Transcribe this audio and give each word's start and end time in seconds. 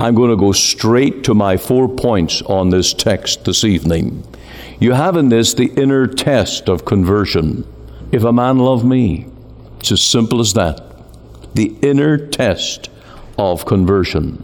I'm 0.00 0.14
going 0.14 0.30
to 0.30 0.36
go 0.36 0.52
straight 0.52 1.24
to 1.24 1.34
my 1.34 1.58
four 1.58 1.86
points 1.86 2.40
on 2.42 2.70
this 2.70 2.94
text 2.94 3.44
this 3.44 3.64
evening. 3.64 4.26
You 4.78 4.92
have 4.92 5.14
in 5.14 5.28
this 5.28 5.52
the 5.52 5.66
inner 5.76 6.06
test 6.06 6.70
of 6.70 6.86
conversion. 6.86 7.66
If 8.10 8.24
a 8.24 8.32
man 8.32 8.58
love 8.58 8.82
me, 8.82 9.26
it's 9.78 9.92
as 9.92 10.00
simple 10.00 10.40
as 10.40 10.54
that. 10.54 10.82
The 11.54 11.76
inner 11.82 12.16
test 12.16 12.88
of 13.36 13.66
conversion. 13.66 14.42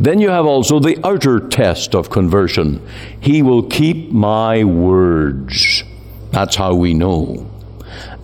Then 0.00 0.20
you 0.20 0.30
have 0.30 0.46
also 0.46 0.78
the 0.78 0.98
outer 1.06 1.38
test 1.38 1.94
of 1.94 2.08
conversion. 2.08 2.80
He 3.20 3.42
will 3.42 3.64
keep 3.64 4.10
my 4.10 4.64
words. 4.64 5.84
That's 6.30 6.56
how 6.56 6.74
we 6.74 6.94
know. 6.94 7.50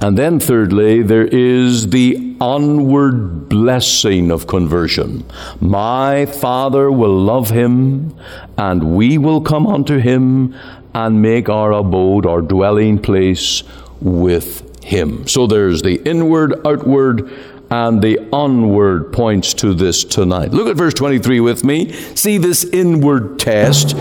And 0.00 0.16
then, 0.16 0.40
thirdly, 0.40 1.02
there 1.02 1.26
is 1.26 1.90
the 1.90 2.33
onward 2.44 3.48
blessing 3.48 4.30
of 4.30 4.46
conversion. 4.46 5.24
My 5.60 6.26
Father 6.26 6.92
will 6.92 7.18
love 7.18 7.48
him, 7.48 8.14
and 8.58 8.94
we 8.94 9.16
will 9.16 9.40
come 9.40 9.66
unto 9.66 9.98
him 9.98 10.54
and 10.94 11.22
make 11.22 11.48
our 11.48 11.72
abode, 11.72 12.26
our 12.26 12.42
dwelling 12.42 12.98
place 12.98 13.62
with 14.00 14.84
him. 14.84 15.26
So 15.26 15.46
there's 15.46 15.80
the 15.80 15.96
inward, 16.08 16.54
outward, 16.66 17.32
and 17.70 18.02
the 18.02 18.18
onward 18.30 19.12
points 19.12 19.54
to 19.54 19.72
this 19.72 20.04
tonight. 20.04 20.52
Look 20.52 20.68
at 20.68 20.76
verse 20.76 20.94
23 20.94 21.40
with 21.40 21.64
me. 21.64 21.92
See 22.14 22.36
this 22.36 22.64
inward 22.64 23.38
test. 23.38 23.96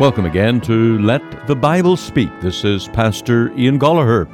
Welcome 0.00 0.24
again 0.24 0.62
to 0.62 0.98
Let 1.00 1.46
the 1.46 1.54
Bible 1.54 1.94
Speak. 1.94 2.30
This 2.40 2.64
is 2.64 2.88
Pastor 2.88 3.52
Ian 3.52 3.78
Goligher, 3.78 4.26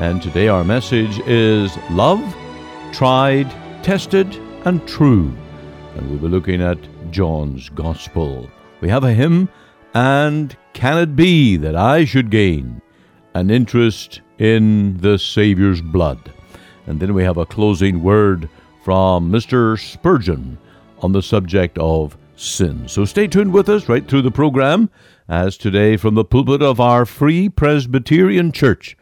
and 0.00 0.22
today 0.22 0.48
our 0.48 0.64
message 0.64 1.18
is 1.26 1.76
Love, 1.90 2.34
Tried, 2.94 3.50
Tested, 3.84 4.34
and 4.64 4.88
True. 4.88 5.30
And 5.94 6.08
we'll 6.08 6.18
be 6.18 6.28
looking 6.28 6.62
at 6.62 6.78
John's 7.10 7.68
Gospel. 7.68 8.48
We 8.80 8.88
have 8.88 9.04
a 9.04 9.12
hymn, 9.12 9.50
and 9.92 10.56
can 10.72 10.96
it 10.96 11.14
be 11.14 11.58
that 11.58 11.76
I 11.76 12.06
should 12.06 12.30
gain 12.30 12.80
an 13.34 13.50
interest 13.50 14.22
in 14.38 14.96
the 14.96 15.18
Saviour's 15.18 15.82
blood? 15.82 16.32
And 16.86 17.00
then 17.00 17.12
we 17.12 17.22
have 17.22 17.36
a 17.36 17.44
closing 17.44 18.02
word 18.02 18.48
from 18.82 19.30
Mr. 19.30 19.78
Spurgeon 19.78 20.56
on 21.02 21.12
the 21.12 21.22
subject 21.22 21.76
of 21.76 22.16
sin. 22.42 22.88
So 22.88 23.04
stay 23.04 23.26
tuned 23.26 23.52
with 23.52 23.68
us 23.68 23.88
right 23.88 24.06
through 24.06 24.22
the 24.22 24.30
program 24.30 24.90
as 25.28 25.56
today 25.56 25.96
from 25.96 26.14
the 26.14 26.24
pulpit 26.24 26.62
of 26.62 26.80
our 26.80 27.06
Free 27.06 27.48
Presbyterian 27.48 28.52
Church 28.52 28.96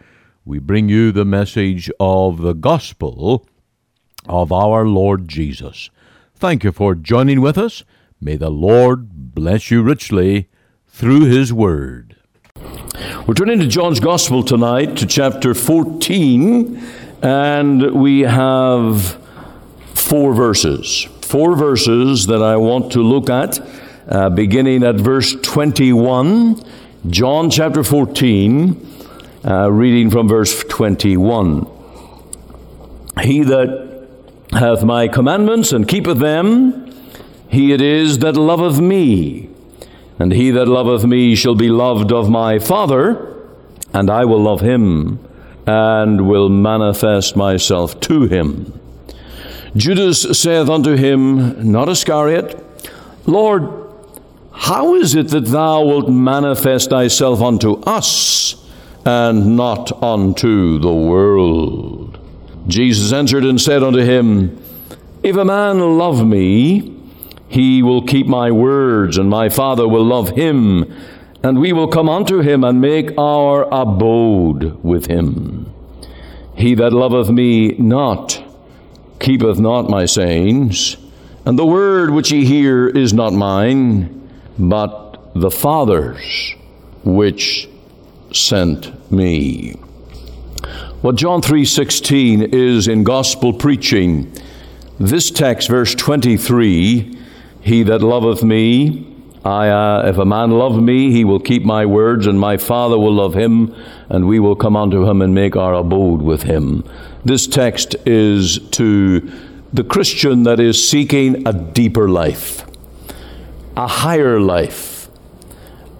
we 0.44 0.58
bring 0.58 0.88
you 0.88 1.12
the 1.12 1.24
message 1.24 1.91
of 2.00 2.38
the 2.41 2.55
gospel 2.55 3.47
of 4.27 4.50
our 4.50 4.86
Lord 4.86 5.28
Jesus. 5.28 5.91
Thank 6.34 6.64
you 6.64 6.72
for 6.72 6.94
joining 6.94 7.41
with 7.41 7.58
us. 7.58 7.84
May 8.20 8.36
the 8.36 8.50
Lord 8.50 9.34
bless 9.34 9.70
you 9.70 9.82
richly 9.82 10.48
through 10.88 11.27
his 11.27 11.52
word. 11.52 12.16
We're 13.27 13.34
turning 13.34 13.60
to 13.60 13.66
John's 13.66 14.00
Gospel 14.00 14.42
tonight 14.42 14.97
to 14.97 15.06
chapter 15.06 15.54
14, 15.54 16.82
and 17.22 17.94
we 17.94 18.22
have 18.22 19.22
four 19.94 20.34
verses 20.34 21.06
four 21.30 21.54
verses 21.54 22.26
that 22.26 22.42
I 22.42 22.56
want 22.56 22.90
to 22.92 23.02
look 23.04 23.30
at, 23.30 23.60
uh, 24.08 24.30
beginning 24.30 24.82
at 24.82 24.96
verse 24.96 25.36
21, 25.40 26.60
John 27.08 27.50
chapter 27.50 27.84
14, 27.84 29.06
uh, 29.46 29.70
reading 29.70 30.10
from 30.10 30.26
verse 30.26 30.64
21. 30.64 31.68
He 33.22 33.44
that 33.44 34.08
hath 34.50 34.82
my 34.82 35.06
commandments 35.06 35.70
and 35.70 35.86
keepeth 35.86 36.18
them, 36.18 36.92
he 37.48 37.72
it 37.72 37.80
is 37.80 38.18
that 38.18 38.36
loveth 38.36 38.80
me. 38.80 39.50
And 40.19 40.32
he 40.32 40.50
that 40.50 40.66
loveth 40.66 41.04
me 41.04 41.36
shall 41.36 41.54
be 41.54 41.69
loved 41.69 42.12
of 42.12 42.28
my 42.28 42.58
Father, 42.58 43.36
and 43.92 44.10
I 44.10 44.24
will 44.24 44.42
love 44.42 44.62
him, 44.62 45.24
and 45.64 46.26
will 46.26 46.48
manifest 46.48 47.36
myself 47.36 48.00
to 48.00 48.22
him. 48.26 48.79
Judas 49.76 50.22
saith 50.38 50.69
unto 50.69 50.97
him, 50.97 51.70
not 51.70 51.88
Iscariot, 51.88 52.64
Lord, 53.26 53.69
how 54.53 54.94
is 54.94 55.14
it 55.14 55.28
that 55.28 55.47
thou 55.47 55.84
wilt 55.84 56.08
manifest 56.08 56.91
thyself 56.91 57.41
unto 57.41 57.81
us 57.82 58.56
and 59.06 59.56
not 59.56 60.03
unto 60.03 60.78
the 60.78 60.92
world? 60.92 62.19
Jesus 62.66 63.12
answered 63.12 63.44
and 63.44 63.60
said 63.60 63.82
unto 63.82 64.00
him, 64.00 64.60
If 65.22 65.36
a 65.36 65.44
man 65.44 65.98
love 65.98 66.26
me, 66.26 66.97
he 67.48 67.82
will 67.82 68.02
keep 68.02 68.26
my 68.26 68.50
words, 68.50 69.19
and 69.19 69.28
my 69.28 69.48
Father 69.48 69.88
will 69.88 70.04
love 70.04 70.31
him, 70.31 70.92
and 71.42 71.58
we 71.58 71.72
will 71.72 71.88
come 71.88 72.08
unto 72.08 72.41
him 72.41 72.62
and 72.62 72.81
make 72.81 73.10
our 73.19 73.64
abode 73.72 74.82
with 74.84 75.06
him. 75.06 75.72
He 76.54 76.75
that 76.75 76.92
loveth 76.92 77.31
me 77.31 77.72
not, 77.78 78.39
keepeth 79.20 79.58
not 79.58 79.88
my 79.88 80.06
sayings, 80.06 80.97
and 81.44 81.58
the 81.58 81.66
word 81.66 82.10
which 82.10 82.32
ye 82.32 82.44
hear 82.44 82.88
is 82.88 83.12
not 83.12 83.32
mine, 83.32 84.28
but 84.58 85.31
the 85.34 85.50
Father's 85.50 86.54
which 87.04 87.69
sent 88.32 89.12
me. 89.12 89.75
What 91.03 91.16
John 91.16 91.41
3:16 91.41 92.42
is 92.53 92.88
in 92.88 93.04
gospel 93.04 93.53
preaching, 93.53 94.31
this 94.98 95.31
text 95.31 95.69
verse 95.69 95.94
23, 95.94 97.16
he 97.62 97.82
that 97.84 98.02
loveth 98.02 98.42
me, 98.42 99.09
I, 99.44 99.68
uh, 99.68 100.02
if 100.06 100.18
a 100.18 100.26
man 100.26 100.50
love 100.50 100.82
me, 100.82 101.12
he 101.12 101.24
will 101.24 101.40
keep 101.40 101.64
my 101.64 101.86
words, 101.86 102.26
and 102.26 102.38
my 102.38 102.58
Father 102.58 102.98
will 102.98 103.14
love 103.14 103.34
him, 103.34 103.74
and 104.10 104.28
we 104.28 104.38
will 104.38 104.54
come 104.54 104.76
unto 104.76 105.08
him 105.08 105.22
and 105.22 105.34
make 105.34 105.56
our 105.56 105.74
abode 105.74 106.20
with 106.20 106.42
him. 106.42 106.84
This 107.24 107.46
text 107.46 107.96
is 108.04 108.58
to 108.72 109.20
the 109.72 109.84
Christian 109.84 110.42
that 110.42 110.60
is 110.60 110.86
seeking 110.86 111.46
a 111.46 111.54
deeper 111.54 112.08
life, 112.08 112.66
a 113.76 113.86
higher 113.86 114.38
life, 114.40 115.08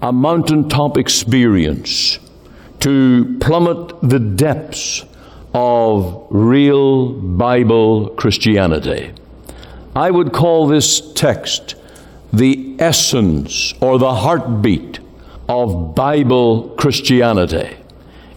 a 0.03 0.11
mountaintop 0.11 0.97
experience, 0.97 2.19
to 2.81 3.37
plummet 3.39 4.01
the 4.01 4.19
depths 4.19 5.03
of 5.53 6.27
real 6.29 7.13
Bible 7.13 8.09
Christianity. 8.09 9.13
I 9.95 10.11
would 10.11 10.31
call 10.31 10.67
this 10.67 11.11
text 11.13 11.75
the 12.33 12.75
essence 12.79 13.73
or 13.81 13.99
the 13.99 14.15
heartbeat 14.15 14.99
of 15.49 15.95
Bible 15.95 16.69
Christianity. 16.77 17.75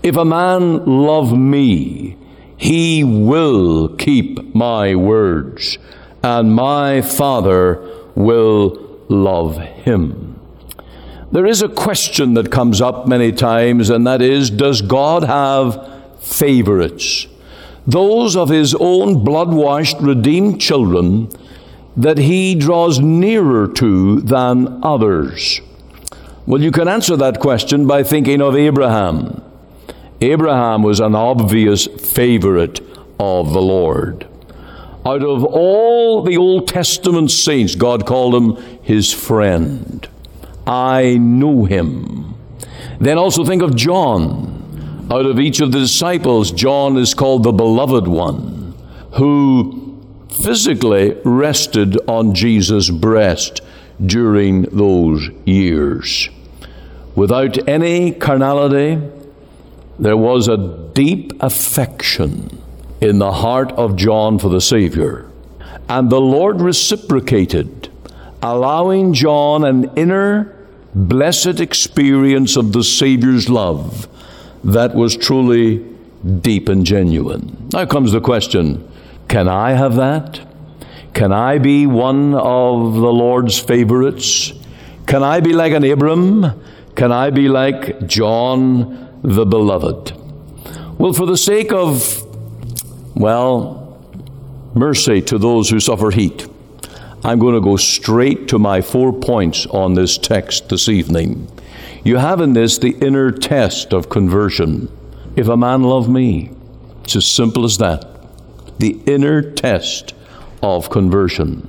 If 0.02 0.16
a 0.16 0.24
man 0.24 0.84
love 0.84 1.36
me, 1.36 2.16
he 2.56 3.04
will 3.04 3.88
keep 3.96 4.54
my 4.54 4.94
words, 4.94 5.78
and 6.22 6.54
my 6.54 7.02
Father 7.02 7.88
will 8.14 9.00
love 9.08 9.58
him. 9.58 10.40
There 11.32 11.46
is 11.46 11.62
a 11.62 11.68
question 11.68 12.34
that 12.34 12.52
comes 12.52 12.80
up 12.80 13.08
many 13.08 13.32
times, 13.32 13.90
and 13.90 14.06
that 14.06 14.22
is 14.22 14.50
Does 14.50 14.82
God 14.82 15.24
have 15.24 16.20
favorites? 16.20 17.26
Those 17.86 18.36
of 18.36 18.48
his 18.48 18.74
own 18.74 19.24
blood 19.24 19.52
washed, 19.52 19.98
redeemed 20.00 20.60
children 20.60 21.28
that 21.96 22.18
he 22.18 22.54
draws 22.54 22.98
nearer 22.98 23.68
to 23.68 24.20
than 24.20 24.80
others? 24.82 25.60
Well, 26.46 26.60
you 26.60 26.70
can 26.70 26.88
answer 26.88 27.16
that 27.16 27.40
question 27.40 27.86
by 27.86 28.02
thinking 28.02 28.42
of 28.42 28.56
Abraham. 28.56 29.42
Abraham 30.20 30.82
was 30.82 31.00
an 31.00 31.14
obvious 31.14 31.86
favorite 31.86 32.80
of 33.18 33.52
the 33.52 33.62
Lord. 33.62 34.26
Out 35.06 35.22
of 35.22 35.44
all 35.44 36.22
the 36.22 36.36
Old 36.36 36.66
Testament 36.68 37.30
saints, 37.30 37.74
God 37.74 38.06
called 38.06 38.34
him 38.34 38.56
his 38.82 39.12
friend. 39.12 40.06
I 40.66 41.18
knew 41.18 41.66
him. 41.66 42.34
Then 42.98 43.18
also 43.18 43.44
think 43.44 43.62
of 43.62 43.76
John. 43.76 45.06
Out 45.10 45.26
of 45.26 45.38
each 45.38 45.60
of 45.60 45.72
the 45.72 45.80
disciples, 45.80 46.50
John 46.50 46.96
is 46.96 47.12
called 47.12 47.42
the 47.42 47.52
beloved 47.52 48.08
one, 48.08 48.74
who 49.12 49.83
physically 50.42 51.16
rested 51.24 51.96
on 52.08 52.34
Jesus' 52.34 52.90
breast 52.90 53.60
during 54.04 54.62
those 54.62 55.28
years. 55.44 56.28
Without 57.14 57.68
any 57.68 58.12
carnality, 58.12 59.00
there 59.98 60.16
was 60.16 60.48
a 60.48 60.90
deep 60.94 61.32
affection 61.40 62.60
in 63.00 63.18
the 63.18 63.32
heart 63.32 63.70
of 63.72 63.96
John 63.96 64.38
for 64.38 64.48
the 64.48 64.60
Savior. 64.60 65.30
And 65.88 66.10
the 66.10 66.20
Lord 66.20 66.60
reciprocated, 66.60 67.88
allowing 68.42 69.12
John 69.12 69.64
an 69.64 69.90
inner, 69.96 70.56
blessed 70.94 71.60
experience 71.60 72.56
of 72.56 72.72
the 72.72 72.82
Savior's 72.82 73.48
love 73.48 74.08
that 74.64 74.94
was 74.94 75.16
truly 75.16 75.84
deep 76.40 76.68
and 76.68 76.86
genuine. 76.86 77.68
Now 77.72 77.84
comes 77.86 78.12
the 78.12 78.20
question 78.20 78.88
can 79.28 79.48
I 79.48 79.72
have 79.72 79.96
that? 79.96 80.46
Can 81.14 81.32
I 81.32 81.58
be 81.58 81.86
one 81.86 82.34
of 82.34 82.94
the 82.94 83.12
Lord's 83.12 83.58
favorites? 83.58 84.52
Can 85.06 85.22
I 85.22 85.40
be 85.40 85.52
like 85.52 85.72
an 85.72 85.84
Abram? 85.84 86.60
Can 86.96 87.12
I 87.12 87.30
be 87.30 87.48
like 87.48 88.06
John 88.06 89.20
the 89.22 89.46
Beloved? 89.46 90.12
Well, 90.98 91.12
for 91.12 91.26
the 91.26 91.36
sake 91.36 91.72
of, 91.72 92.22
well, 93.14 93.98
mercy 94.74 95.22
to 95.22 95.38
those 95.38 95.70
who 95.70 95.80
suffer 95.80 96.10
heat, 96.10 96.46
I'm 97.24 97.38
going 97.38 97.54
to 97.54 97.60
go 97.60 97.76
straight 97.76 98.48
to 98.48 98.58
my 98.58 98.80
four 98.80 99.12
points 99.12 99.66
on 99.66 99.94
this 99.94 100.18
text 100.18 100.68
this 100.68 100.88
evening. 100.88 101.50
You 102.04 102.18
have 102.18 102.40
in 102.40 102.52
this 102.52 102.76
the 102.76 102.96
inner 103.00 103.30
test 103.30 103.92
of 103.94 104.10
conversion. 104.10 104.90
If 105.34 105.48
a 105.48 105.56
man 105.56 105.82
love 105.82 106.08
me, 106.08 106.50
it's 107.02 107.16
as 107.16 107.26
simple 107.26 107.64
as 107.64 107.78
that. 107.78 108.13
The 108.78 109.00
inner 109.06 109.42
test 109.42 110.14
of 110.62 110.90
conversion. 110.90 111.68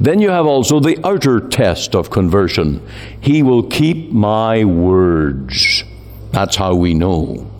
Then 0.00 0.20
you 0.20 0.30
have 0.30 0.46
also 0.46 0.78
the 0.78 0.98
outer 1.04 1.40
test 1.40 1.94
of 1.94 2.10
conversion. 2.10 2.86
He 3.20 3.42
will 3.42 3.64
keep 3.64 4.12
my 4.12 4.64
words. 4.64 5.82
That's 6.30 6.56
how 6.56 6.74
we 6.74 6.94
know. 6.94 7.50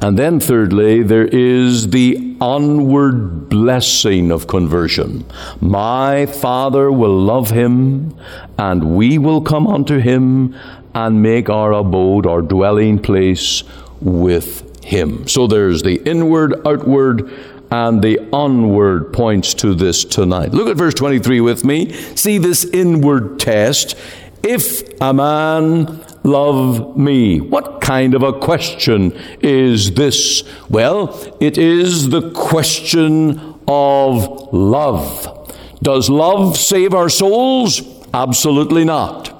And 0.00 0.18
then, 0.18 0.38
thirdly, 0.38 1.02
there 1.02 1.26
is 1.26 1.88
the 1.88 2.36
onward 2.40 3.48
blessing 3.48 4.30
of 4.30 4.46
conversion. 4.46 5.24
My 5.60 6.26
Father 6.26 6.92
will 6.92 7.18
love 7.18 7.50
him, 7.50 8.14
and 8.58 8.96
we 8.96 9.18
will 9.18 9.40
come 9.40 9.66
unto 9.66 9.98
him 9.98 10.54
and 10.94 11.22
make 11.22 11.48
our 11.48 11.72
abode, 11.72 12.26
our 12.26 12.42
dwelling 12.42 12.98
place 12.98 13.64
with 14.00 14.84
him. 14.84 15.26
So 15.26 15.46
there's 15.46 15.82
the 15.82 15.96
inward, 16.08 16.54
outward, 16.66 17.30
and 17.74 18.02
the 18.02 18.20
onward 18.32 19.12
points 19.12 19.52
to 19.52 19.74
this 19.74 20.04
tonight. 20.04 20.52
Look 20.52 20.68
at 20.68 20.76
verse 20.76 20.94
23 20.94 21.40
with 21.40 21.64
me. 21.64 21.92
See 22.14 22.38
this 22.38 22.64
inward 22.64 23.40
test. 23.40 23.96
If 24.44 25.00
a 25.00 25.12
man 25.12 26.00
love 26.22 26.96
me? 26.96 27.40
What 27.40 27.80
kind 27.80 28.14
of 28.14 28.22
a 28.22 28.32
question 28.32 29.12
is 29.40 29.94
this? 29.94 30.44
Well, 30.70 31.36
it 31.40 31.58
is 31.58 32.10
the 32.10 32.30
question 32.30 33.40
of 33.66 34.52
love. 34.52 35.52
Does 35.82 36.08
love 36.08 36.56
save 36.56 36.94
our 36.94 37.08
souls? 37.08 37.82
Absolutely 38.14 38.84
not. 38.84 39.32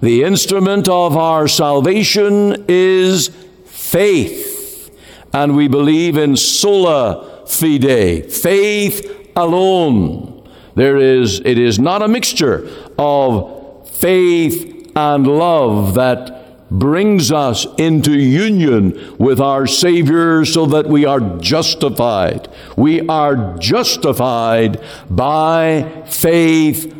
The 0.00 0.24
instrument 0.24 0.88
of 0.88 1.16
our 1.16 1.46
salvation 1.46 2.64
is 2.66 3.28
faith. 3.64 4.90
And 5.32 5.54
we 5.54 5.68
believe 5.68 6.16
in 6.16 6.36
sola 6.36 7.33
fide, 7.46 8.32
faith 8.32 9.30
alone. 9.36 10.48
There 10.74 10.96
is, 10.96 11.40
it 11.40 11.58
is 11.58 11.78
not 11.78 12.02
a 12.02 12.08
mixture 12.08 12.68
of 12.98 13.88
faith 13.90 14.90
and 14.96 15.26
love 15.26 15.94
that 15.94 16.70
brings 16.70 17.30
us 17.30 17.66
into 17.78 18.18
union 18.18 19.16
with 19.18 19.40
our 19.40 19.66
Savior 19.66 20.44
so 20.44 20.66
that 20.66 20.86
we 20.88 21.04
are 21.04 21.20
justified. 21.38 22.48
We 22.76 23.06
are 23.06 23.56
justified 23.58 24.82
by 25.08 26.02
faith 26.06 26.92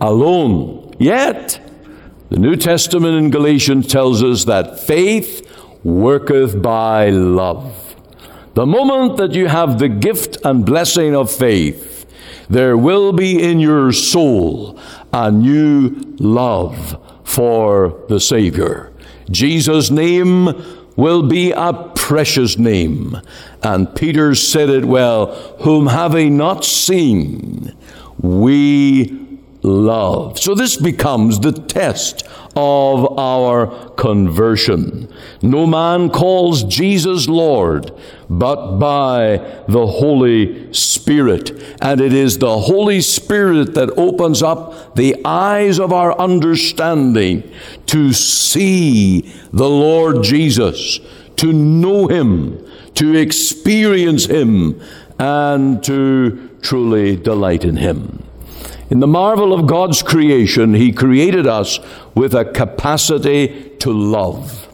alone. 0.00 0.94
Yet, 0.98 1.60
the 2.28 2.38
New 2.38 2.56
Testament 2.56 3.16
in 3.16 3.30
Galatians 3.30 3.86
tells 3.86 4.22
us 4.22 4.44
that 4.44 4.80
faith 4.80 5.48
worketh 5.84 6.60
by 6.60 7.10
love. 7.10 7.81
The 8.54 8.66
moment 8.66 9.16
that 9.16 9.32
you 9.32 9.46
have 9.48 9.78
the 9.78 9.88
gift 9.88 10.36
and 10.44 10.66
blessing 10.66 11.16
of 11.16 11.32
faith, 11.32 12.04
there 12.50 12.76
will 12.76 13.12
be 13.12 13.42
in 13.42 13.60
your 13.60 13.92
soul 13.92 14.78
a 15.12 15.30
new 15.30 16.14
love 16.18 16.98
for 17.24 18.04
the 18.08 18.20
Savior. 18.20 18.92
Jesus' 19.30 19.90
name 19.90 20.50
will 20.96 21.22
be 21.22 21.52
a 21.52 21.72
precious 21.94 22.58
name. 22.58 23.18
And 23.62 23.94
Peter 23.94 24.34
said 24.34 24.68
it 24.68 24.84
well, 24.84 25.34
whom 25.60 25.86
having 25.86 26.36
not 26.36 26.64
seen, 26.64 27.74
we 28.18 29.21
love. 29.62 30.38
So 30.38 30.54
this 30.54 30.76
becomes 30.76 31.40
the 31.40 31.52
test 31.52 32.26
of 32.54 33.18
our 33.18 33.88
conversion. 33.90 35.12
No 35.40 35.66
man 35.66 36.10
calls 36.10 36.64
Jesus 36.64 37.28
Lord 37.28 37.92
but 38.28 38.78
by 38.78 39.36
the 39.68 39.86
Holy 39.86 40.72
Spirit. 40.72 41.50
And 41.80 42.00
it 42.00 42.12
is 42.12 42.38
the 42.38 42.58
Holy 42.58 43.00
Spirit 43.00 43.74
that 43.74 43.90
opens 43.96 44.42
up 44.42 44.94
the 44.96 45.16
eyes 45.24 45.78
of 45.78 45.92
our 45.92 46.18
understanding 46.18 47.50
to 47.86 48.12
see 48.12 49.20
the 49.52 49.68
Lord 49.68 50.22
Jesus, 50.22 50.98
to 51.36 51.52
know 51.52 52.08
Him, 52.08 52.66
to 52.94 53.14
experience 53.16 54.26
Him, 54.26 54.80
and 55.18 55.84
to 55.84 56.50
truly 56.62 57.16
delight 57.16 57.64
in 57.64 57.76
Him. 57.76 58.22
In 58.92 59.00
the 59.00 59.06
marvel 59.06 59.54
of 59.54 59.66
God's 59.66 60.02
creation, 60.02 60.74
He 60.74 60.92
created 60.92 61.46
us 61.46 61.80
with 62.14 62.34
a 62.34 62.44
capacity 62.44 63.70
to 63.78 63.90
love. 63.90 64.68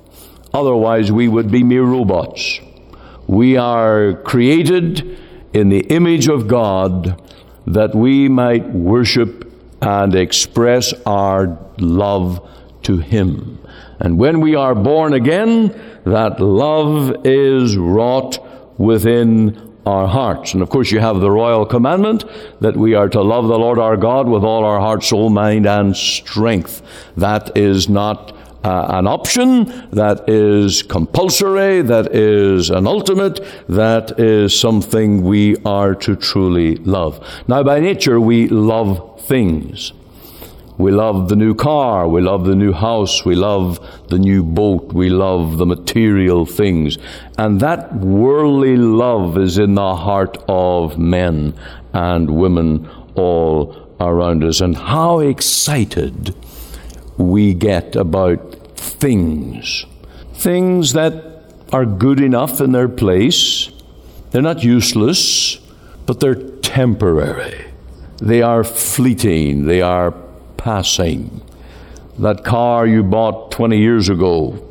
Otherwise, 0.53 1.13
we 1.13 1.29
would 1.29 1.53
be 1.53 1.63
mere 1.63 1.85
robots. 1.85 2.59
We 3.29 3.57
are 3.57 4.15
created 4.25 5.17
in 5.53 5.69
the 5.69 5.87
image 5.87 6.27
of 6.27 6.49
God 6.49 7.23
that 7.65 7.95
we 7.95 8.29
might 8.29 8.69
worship 8.71 9.53
and 9.81 10.13
express 10.17 10.93
our 11.07 11.57
love 11.79 12.45
to 12.83 12.99
Him. 12.99 13.61
And 14.01 14.19
when 14.19 14.41
we 14.41 14.57
are 14.57 14.75
born 14.75 15.13
again, 15.13 15.69
that 16.03 16.41
love 16.41 17.25
is 17.25 17.77
wrought 17.77 18.41
within 18.81 19.68
our 19.87 20.07
hearts. 20.07 20.55
And 20.55 20.63
of 20.63 20.71
course, 20.71 20.91
you 20.91 21.01
have 21.01 21.21
the 21.21 21.31
royal 21.31 21.65
commandment 21.65 22.25
that 22.61 22.77
we 22.77 22.95
are 22.95 23.09
to 23.09 23.23
love 23.23 23.49
the 23.49 23.59
Lord 23.59 23.79
our 23.79 23.97
God 23.97 24.29
with 24.29 24.45
all 24.45 24.65
our 24.65 24.81
heart, 24.81 25.03
soul, 25.05 25.31
mind, 25.31 25.67
and 25.67 25.97
strength. 25.97 26.83
That 27.17 27.57
is 27.57 27.89
not 27.89 28.33
uh, 28.65 28.87
an 28.91 29.07
option, 29.07 29.89
that 29.93 30.29
is 30.29 30.83
compulsory, 30.83 31.81
that 31.83 32.15
is 32.15 32.71
an 32.71 32.87
ultimate, 32.87 33.41
that 33.69 34.19
is 34.19 34.59
something 34.59 35.23
we 35.23 35.57
are 35.65 35.95
to 35.95 36.17
truly 36.17 36.77
love. 36.77 37.25
Now, 37.47 37.63
by 37.63 37.81
nature, 37.81 38.21
we 38.21 38.49
love 38.49 39.21
things. 39.23 39.93
We 40.79 40.93
love 40.93 41.29
the 41.29 41.35
new 41.35 41.55
car. 41.55 42.09
We 42.09 42.21
love 42.21 42.45
the 42.45 42.55
new 42.55 42.73
house. 42.73 43.25
We 43.25 43.35
love 43.35 43.81
the 44.09 44.19
new 44.19 44.45
boat. 44.45 44.93
We 44.93 45.11
love 45.11 45.59
the 45.59 45.67
material 45.67 46.47
things. 46.47 46.99
And 47.37 47.61
that 47.61 47.95
worldly 47.97 48.77
love 48.77 49.37
is 49.37 49.59
in 49.59 49.75
the 49.75 49.97
heart 49.97 50.39
of 50.49 50.97
men 50.97 51.55
and 51.93 52.31
women 52.31 52.89
all 53.17 53.77
around 53.99 54.45
us. 54.45 54.61
And 54.61 54.77
how 54.77 55.19
excited 55.19 56.33
we 57.17 57.55
get 57.55 57.97
about 57.97 58.55
things. 58.77 59.85
Things 60.35 60.93
that 60.93 61.43
are 61.73 61.85
good 61.85 62.21
enough 62.21 62.61
in 62.61 62.71
their 62.71 62.89
place. 62.89 63.71
They're 64.31 64.43
not 64.43 64.63
useless, 64.63 65.57
but 66.07 66.21
they're 66.21 66.37
temporary. 66.37 67.67
They 68.19 68.43
are 68.43 68.63
fleeting. 68.63 69.67
They 69.67 69.83
are 69.83 70.15
passing. 70.59 71.41
That 72.19 72.45
car 72.45 72.87
you 72.87 73.03
bought 73.03 73.51
20 73.53 73.79
years 73.79 74.11
ago, 74.11 74.63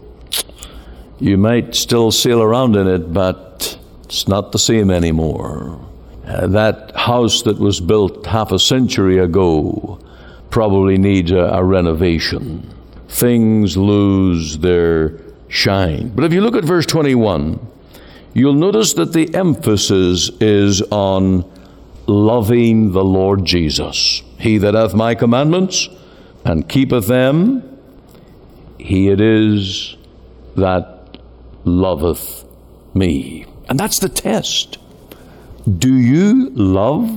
you 1.19 1.37
might 1.37 1.73
still 1.73 2.11
sail 2.11 2.41
around 2.43 2.75
in 2.75 2.87
it, 2.87 3.11
but 3.11 3.79
it's 4.03 4.27
not 4.27 4.51
the 4.51 4.59
same 4.59 4.91
anymore. 4.91 5.79
Uh, 6.25 6.47
that 6.47 6.95
house 6.95 7.41
that 7.43 7.57
was 7.57 7.79
built 7.79 8.25
half 8.25 8.51
a 8.51 8.59
century 8.59 9.17
ago 9.17 9.99
probably 10.49 10.97
needs 10.97 11.31
a, 11.31 11.37
a 11.37 11.63
renovation. 11.63 12.69
Things 13.07 13.77
lose 13.77 14.59
their 14.59 15.19
shine. 15.47 16.09
But 16.09 16.25
if 16.25 16.33
you 16.33 16.41
look 16.41 16.55
at 16.55 16.65
verse 16.65 16.85
21, 16.85 17.65
you'll 18.33 18.53
notice 18.53 18.93
that 18.93 19.13
the 19.13 19.33
emphasis 19.33 20.29
is 20.41 20.81
on 20.83 21.43
loving 22.07 22.93
the 22.93 23.03
Lord 23.03 23.45
Jesus. 23.45 24.23
He 24.39 24.57
that 24.57 24.73
hath 24.73 24.93
my 24.93 25.13
commandments 25.15 25.89
and 26.45 26.67
keepeth 26.67 27.07
them, 27.07 27.79
he 28.79 29.09
it 29.09 29.19
is 29.19 29.97
that 30.55 31.17
loveth 31.65 32.45
me. 32.93 33.45
And 33.69 33.79
that's 33.79 33.99
the 33.99 34.09
test. 34.09 34.77
Do 35.77 35.93
you 35.93 36.49
love 36.51 37.09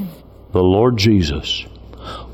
the 0.52 0.62
Lord 0.62 0.97
Jesus? 0.97 1.64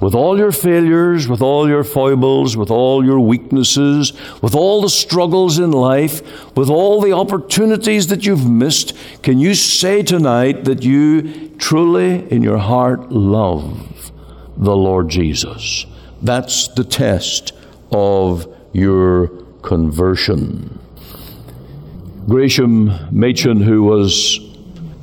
With 0.01 0.15
all 0.15 0.39
your 0.39 0.53
failures, 0.53 1.29
with 1.29 1.41
all 1.41 1.69
your 1.69 1.85
foibles, 1.85 2.57
with 2.57 2.71
all 2.71 3.05
your 3.05 3.21
weaknesses, 3.21 4.13
with 4.43 4.55
all 4.55 4.83
the 4.83 4.91
struggles 4.91 5.59
in 5.59 5.71
life, 5.71 6.23
with 6.57 6.69
all 6.69 7.01
the 7.01 7.13
opportunities 7.13 8.09
that 8.09 8.27
you've 8.27 8.49
missed, 8.49 8.95
can 9.23 9.39
you 9.39 9.55
say 9.55 10.03
tonight 10.03 10.65
that 10.65 10.83
you 10.83 11.49
truly 11.59 12.31
in 12.31 12.43
your 12.43 12.59
heart 12.59 13.11
love 13.11 14.13
the 14.57 14.77
Lord 14.77 15.09
Jesus? 15.09 15.87
That's 16.23 16.69
the 16.69 16.85
test 16.85 17.53
of 17.91 18.47
your 18.73 19.29
conversion. 19.63 20.79
Gresham 22.29 22.91
Machen, 23.11 23.61
who 23.61 23.85
was 23.85 24.41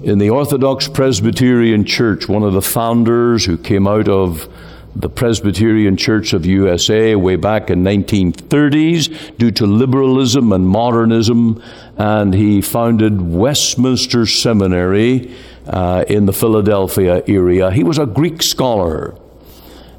in 0.03 0.19
the 0.19 0.29
Orthodox 0.29 0.87
Presbyterian 0.89 1.85
Church, 1.85 2.27
one 2.27 2.43
of 2.43 2.53
the 2.53 2.61
founders 2.61 3.45
who 3.45 3.57
came 3.57 3.87
out 3.87 4.09
of 4.09 4.52
the 4.95 5.09
Presbyterian 5.09 5.97
Church 5.97 6.33
of 6.33 6.45
USA 6.45 7.15
way 7.15 7.35
back 7.35 7.69
in 7.69 7.83
1930s 7.83 9.37
due 9.37 9.51
to 9.51 9.65
liberalism 9.65 10.51
and 10.51 10.67
modernism, 10.67 11.61
and 11.97 12.33
he 12.33 12.61
founded 12.61 13.21
Westminster 13.21 14.25
Seminary 14.25 15.35
uh, 15.67 16.05
in 16.07 16.25
the 16.25 16.33
Philadelphia 16.33 17.23
area. 17.27 17.71
He 17.71 17.83
was 17.83 17.97
a 17.97 18.05
Greek 18.05 18.43
scholar, 18.43 19.15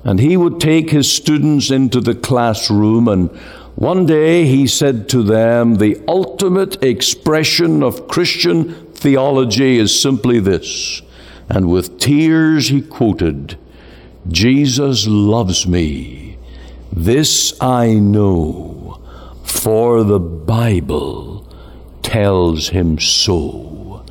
and 0.05 0.21
he 0.21 0.37
would 0.37 0.61
take 0.61 0.91
his 0.91 1.11
students 1.11 1.71
into 1.71 2.01
the 2.01 2.15
classroom 2.15 3.09
and 3.09 3.31
one 3.75 4.07
day 4.07 4.47
he 4.47 4.69
said 4.69 5.09
to 5.09 5.23
them, 5.23 5.77
The 5.77 6.01
ultimate 6.07 6.83
expression 6.83 7.83
of 7.83 8.07
Christian 8.07 8.73
theology 8.93 9.79
is 9.79 10.01
simply 10.01 10.39
this. 10.39 11.03
And 11.49 11.69
with 11.69 11.99
tears 11.99 12.69
he 12.69 12.83
quoted, 12.83 13.59
Jesus 14.29 15.07
loves 15.07 15.67
me. 15.67 16.39
This 16.93 17.61
I 17.61 17.95
know, 17.95 19.01
for 19.43 20.03
the 20.03 20.19
Bible 20.19 21.47
tells 22.03 22.71
him 22.71 22.99
so. 22.99 24.05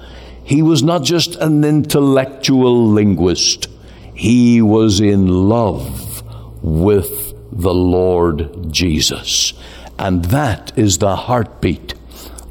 He 0.44 0.62
was 0.62 0.84
not 0.84 1.04
just 1.04 1.36
an 1.38 1.64
intellectual 1.64 2.88
linguist, 2.88 3.68
he 4.14 4.62
was 4.62 5.00
in 5.00 5.28
love 5.28 6.22
with 6.62 7.34
the 7.52 7.74
Lord 7.74 8.72
Jesus. 8.72 9.54
And 9.98 10.26
that 10.26 10.78
is 10.78 11.00
the 11.00 11.16
heartbeat 11.16 11.96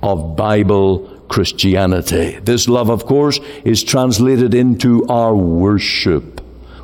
of 0.03 0.37
Bible 0.37 1.09
Christianity. 1.29 2.41
This 2.43 2.69
love, 2.69 2.91
of 2.91 3.07
course, 3.07 3.39
is 3.65 3.85
translated 3.85 4.53
into 4.53 5.07
our 5.07 5.35
worship 5.35 6.42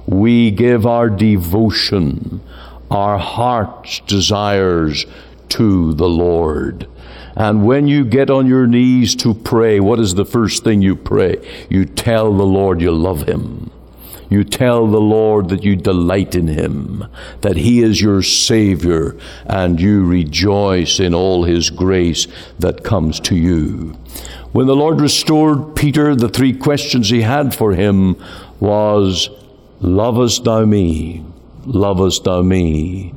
we 0.08 0.50
give 0.50 0.86
our 0.86 1.10
devotion, 1.10 2.40
our 2.90 3.18
heart's 3.18 4.00
desires 4.00 5.04
to 5.50 5.92
the 5.92 6.08
Lord. 6.08 6.88
And 7.36 7.66
when 7.66 7.88
you 7.88 8.06
get 8.06 8.30
on 8.30 8.46
your 8.46 8.66
knees 8.66 9.14
to 9.16 9.34
pray, 9.34 9.80
what 9.80 10.00
is 10.00 10.14
the 10.14 10.24
first 10.24 10.64
thing 10.64 10.80
you 10.80 10.96
pray? 10.96 11.36
You 11.68 11.84
tell 11.84 12.32
the 12.32 12.46
Lord 12.46 12.80
you 12.80 12.90
love 12.90 13.28
Him. 13.28 13.70
You 14.30 14.44
tell 14.44 14.86
the 14.86 15.00
Lord 15.00 15.50
that 15.50 15.62
you 15.62 15.76
delight 15.76 16.34
in 16.34 16.48
Him, 16.48 17.06
that 17.42 17.56
He 17.56 17.82
is 17.82 18.00
your 18.00 18.22
Savior, 18.22 19.14
and 19.44 19.78
you 19.78 20.06
rejoice 20.06 21.00
in 21.00 21.14
all 21.14 21.44
His 21.44 21.68
grace 21.68 22.26
that 22.58 22.82
comes 22.82 23.20
to 23.20 23.36
you. 23.36 23.98
When 24.52 24.66
the 24.66 24.76
Lord 24.76 25.02
restored 25.02 25.76
Peter, 25.76 26.16
the 26.16 26.30
three 26.30 26.54
questions 26.54 27.10
He 27.10 27.20
had 27.20 27.54
for 27.54 27.74
him 27.74 28.16
was, 28.58 29.28
Lovest 29.80 30.44
thou 30.44 30.64
me? 30.64 31.24
Lovest 31.64 32.24
thou 32.24 32.42
me? 32.42 33.14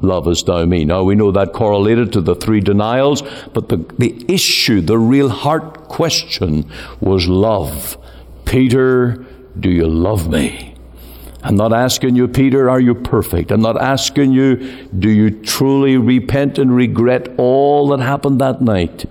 Lovest 0.00 0.46
thou 0.46 0.64
me? 0.64 0.84
Now 0.84 1.02
we 1.02 1.14
know 1.14 1.32
that 1.32 1.52
correlated 1.52 2.12
to 2.14 2.20
the 2.20 2.34
three 2.34 2.60
denials, 2.60 3.22
but 3.52 3.68
the, 3.68 3.76
the 3.98 4.24
issue, 4.28 4.80
the 4.80 4.98
real 4.98 5.28
heart 5.28 5.88
question 5.88 6.70
was 7.00 7.26
love. 7.26 7.98
Peter, 8.44 9.26
do 9.58 9.70
you 9.70 9.86
love 9.86 10.28
me? 10.30 10.74
I'm 11.42 11.56
not 11.56 11.72
asking 11.72 12.16
you, 12.16 12.26
Peter, 12.26 12.70
are 12.70 12.80
you 12.80 12.94
perfect? 12.94 13.50
I'm 13.50 13.60
not 13.60 13.80
asking 13.80 14.32
you, 14.32 14.56
do 14.98 15.10
you 15.10 15.30
truly 15.30 15.96
repent 15.96 16.58
and 16.58 16.74
regret 16.74 17.28
all 17.36 17.88
that 17.88 18.00
happened 18.00 18.40
that 18.40 18.60
night? 18.60 19.04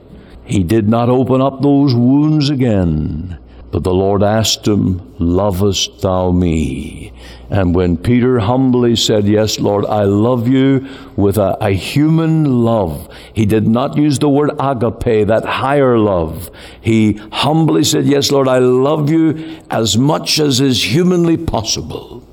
He 0.43 0.63
did 0.63 0.89
not 0.89 1.09
open 1.09 1.41
up 1.41 1.61
those 1.61 1.93
wounds 1.93 2.49
again. 2.49 3.37
But 3.71 3.83
the 3.83 3.93
Lord 3.93 4.23
asked 4.23 4.67
him, 4.67 5.13
Lovest 5.19 6.01
thou 6.01 6.31
me? 6.31 7.11
And 7.49 7.75
when 7.75 7.97
Peter 7.97 8.39
humbly 8.39 8.95
said, 8.95 9.27
Yes, 9.27 9.59
Lord, 9.59 9.85
I 9.85 10.03
love 10.03 10.47
you 10.47 10.87
with 11.15 11.37
a, 11.37 11.57
a, 11.61 11.71
human 11.71 12.63
love, 12.63 13.09
he 13.33 13.45
did 13.45 13.67
not 13.67 13.97
use 13.97 14.19
the 14.19 14.29
word 14.29 14.51
agape, 14.59 15.27
that 15.27 15.45
higher 15.45 15.97
love. 15.97 16.49
He 16.81 17.13
humbly 17.31 17.83
said, 17.83 18.05
Yes, 18.05 18.31
Lord, 18.31 18.47
I 18.47 18.59
love 18.59 19.09
you 19.09 19.59
as 19.69 19.97
much 19.97 20.39
as 20.39 20.61
is 20.61 20.93
humanly 20.93 21.37
possible. 21.37 22.25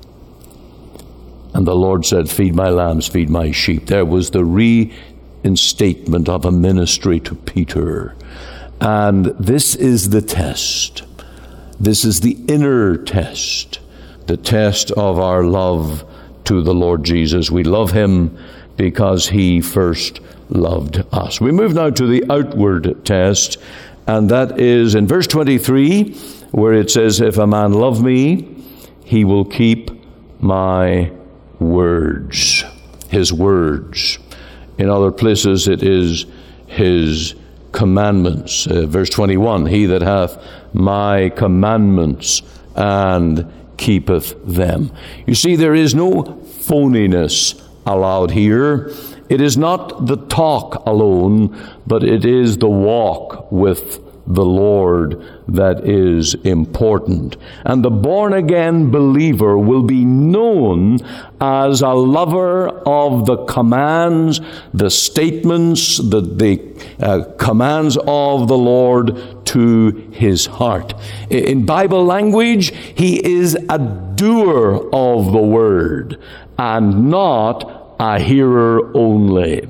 And 1.53 1.65
the 1.65 1.75
Lord 1.75 2.05
said, 2.05 2.29
Feed 2.29 2.55
my 2.55 2.69
lambs, 2.69 3.07
feed 3.07 3.29
my 3.29 3.51
sheep. 3.51 3.87
There 3.87 4.05
was 4.05 4.31
the 4.31 4.43
reinstatement 4.43 6.27
of 6.27 6.45
a 6.45 6.51
ministry 6.51 7.19
to 7.21 7.35
Peter. 7.35 8.15
And 8.81 9.25
this 9.39 9.75
is 9.75 10.09
the 10.09 10.21
test. 10.21 11.03
This 11.79 12.05
is 12.05 12.21
the 12.21 12.37
inner 12.47 12.95
test, 12.97 13.79
the 14.27 14.37
test 14.37 14.91
of 14.91 15.19
our 15.19 15.43
love 15.43 16.05
to 16.45 16.61
the 16.61 16.73
Lord 16.73 17.03
Jesus. 17.03 17.51
We 17.51 17.63
love 17.63 17.91
him 17.91 18.37
because 18.77 19.29
he 19.29 19.61
first 19.61 20.19
loved 20.49 21.03
us. 21.11 21.41
We 21.41 21.51
move 21.51 21.73
now 21.73 21.89
to 21.89 22.07
the 22.07 22.23
outward 22.29 23.05
test, 23.05 23.57
and 24.07 24.29
that 24.29 24.59
is 24.59 24.95
in 24.95 25.07
verse 25.07 25.27
23, 25.27 26.13
where 26.51 26.73
it 26.73 26.91
says, 26.91 27.19
If 27.19 27.37
a 27.37 27.47
man 27.47 27.73
love 27.73 28.01
me, 28.01 28.55
he 29.03 29.25
will 29.25 29.45
keep 29.45 29.91
my 30.39 31.11
words. 31.59 32.63
His 33.09 33.33
words. 33.33 34.19
In 34.77 34.89
other 34.89 35.11
places, 35.11 35.67
it 35.67 35.83
is 35.83 36.25
his 36.67 37.35
commandments. 37.71 38.67
Uh, 38.67 38.85
verse 38.87 39.09
21 39.09 39.65
He 39.67 39.85
that 39.85 40.01
hath 40.01 40.37
my 40.75 41.29
commandments 41.29 42.41
and 42.75 43.51
keepeth 43.77 44.35
them. 44.45 44.91
You 45.25 45.35
see, 45.35 45.55
there 45.55 45.75
is 45.75 45.95
no 45.95 46.23
phoniness 46.23 47.61
allowed 47.85 48.31
here. 48.31 48.91
It 49.29 49.41
is 49.41 49.57
not 49.57 50.05
the 50.05 50.17
talk 50.17 50.85
alone, 50.85 51.55
but 51.87 52.03
it 52.03 52.25
is 52.25 52.57
the 52.57 52.69
walk 52.69 53.51
with 53.51 53.99
the 54.27 54.45
Lord 54.45 55.23
that 55.47 55.87
is 55.87 56.33
important. 56.35 57.37
And 57.63 57.83
the 57.83 57.91
born 57.91 58.33
again 58.33 58.89
believer 58.89 59.57
will 59.57 59.83
be 59.83 60.03
known 60.03 60.99
as 61.39 61.81
a 61.81 61.89
lover 61.89 62.69
of 62.69 63.25
the 63.25 63.45
commands, 63.45 64.41
the 64.73 64.89
statements, 64.89 65.97
the, 65.97 66.21
the 66.21 66.61
uh, 66.99 67.25
commands 67.37 67.97
of 68.07 68.47
the 68.47 68.57
Lord 68.57 69.45
to 69.47 69.91
his 70.11 70.47
heart. 70.47 70.93
In 71.29 71.65
Bible 71.65 72.03
language, 72.03 72.73
he 72.95 73.23
is 73.23 73.55
a 73.69 73.77
doer 74.15 74.89
of 74.91 75.31
the 75.31 75.37
word 75.37 76.19
and 76.57 77.09
not 77.09 77.84
a 77.99 78.19
hearer 78.19 78.95
only. 78.95 79.67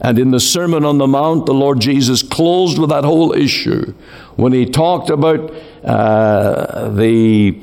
And 0.00 0.18
in 0.18 0.30
the 0.30 0.40
Sermon 0.40 0.84
on 0.84 0.98
the 0.98 1.06
Mount, 1.06 1.46
the 1.46 1.54
Lord 1.54 1.80
Jesus 1.80 2.22
closed 2.22 2.78
with 2.78 2.90
that 2.90 3.04
whole 3.04 3.32
issue 3.32 3.94
when 4.36 4.52
he 4.52 4.66
talked 4.66 5.10
about 5.10 5.52
uh, 5.84 6.88
the 6.90 7.60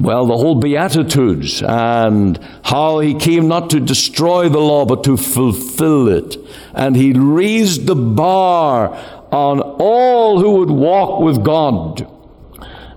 well, 0.00 0.26
the 0.26 0.36
whole 0.36 0.54
Beatitudes 0.54 1.60
and 1.60 2.38
how 2.62 3.00
he 3.00 3.14
came 3.14 3.48
not 3.48 3.70
to 3.70 3.80
destroy 3.80 4.48
the 4.48 4.60
law 4.60 4.84
but 4.84 5.02
to 5.04 5.16
fulfill 5.16 6.06
it. 6.08 6.36
And 6.72 6.94
he 6.94 7.12
raised 7.12 7.86
the 7.86 7.96
bar 7.96 8.90
on 9.32 9.60
all 9.60 10.40
who 10.40 10.52
would 10.58 10.70
walk 10.70 11.20
with 11.20 11.44
God. 11.44 12.08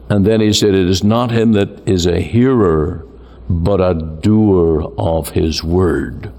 And 0.10 0.26
then 0.26 0.42
he 0.42 0.54
said, 0.54 0.76
It 0.76 0.90
is 0.90 1.04
not 1.04 1.32
him 1.32 1.54
that 1.54 1.88
is 1.88 2.06
a 2.06 2.20
hearer, 2.20 3.08
but 3.60 3.82
a 3.82 3.94
doer 3.94 4.92
of 4.98 5.30
his 5.30 5.64
word. 5.64 6.32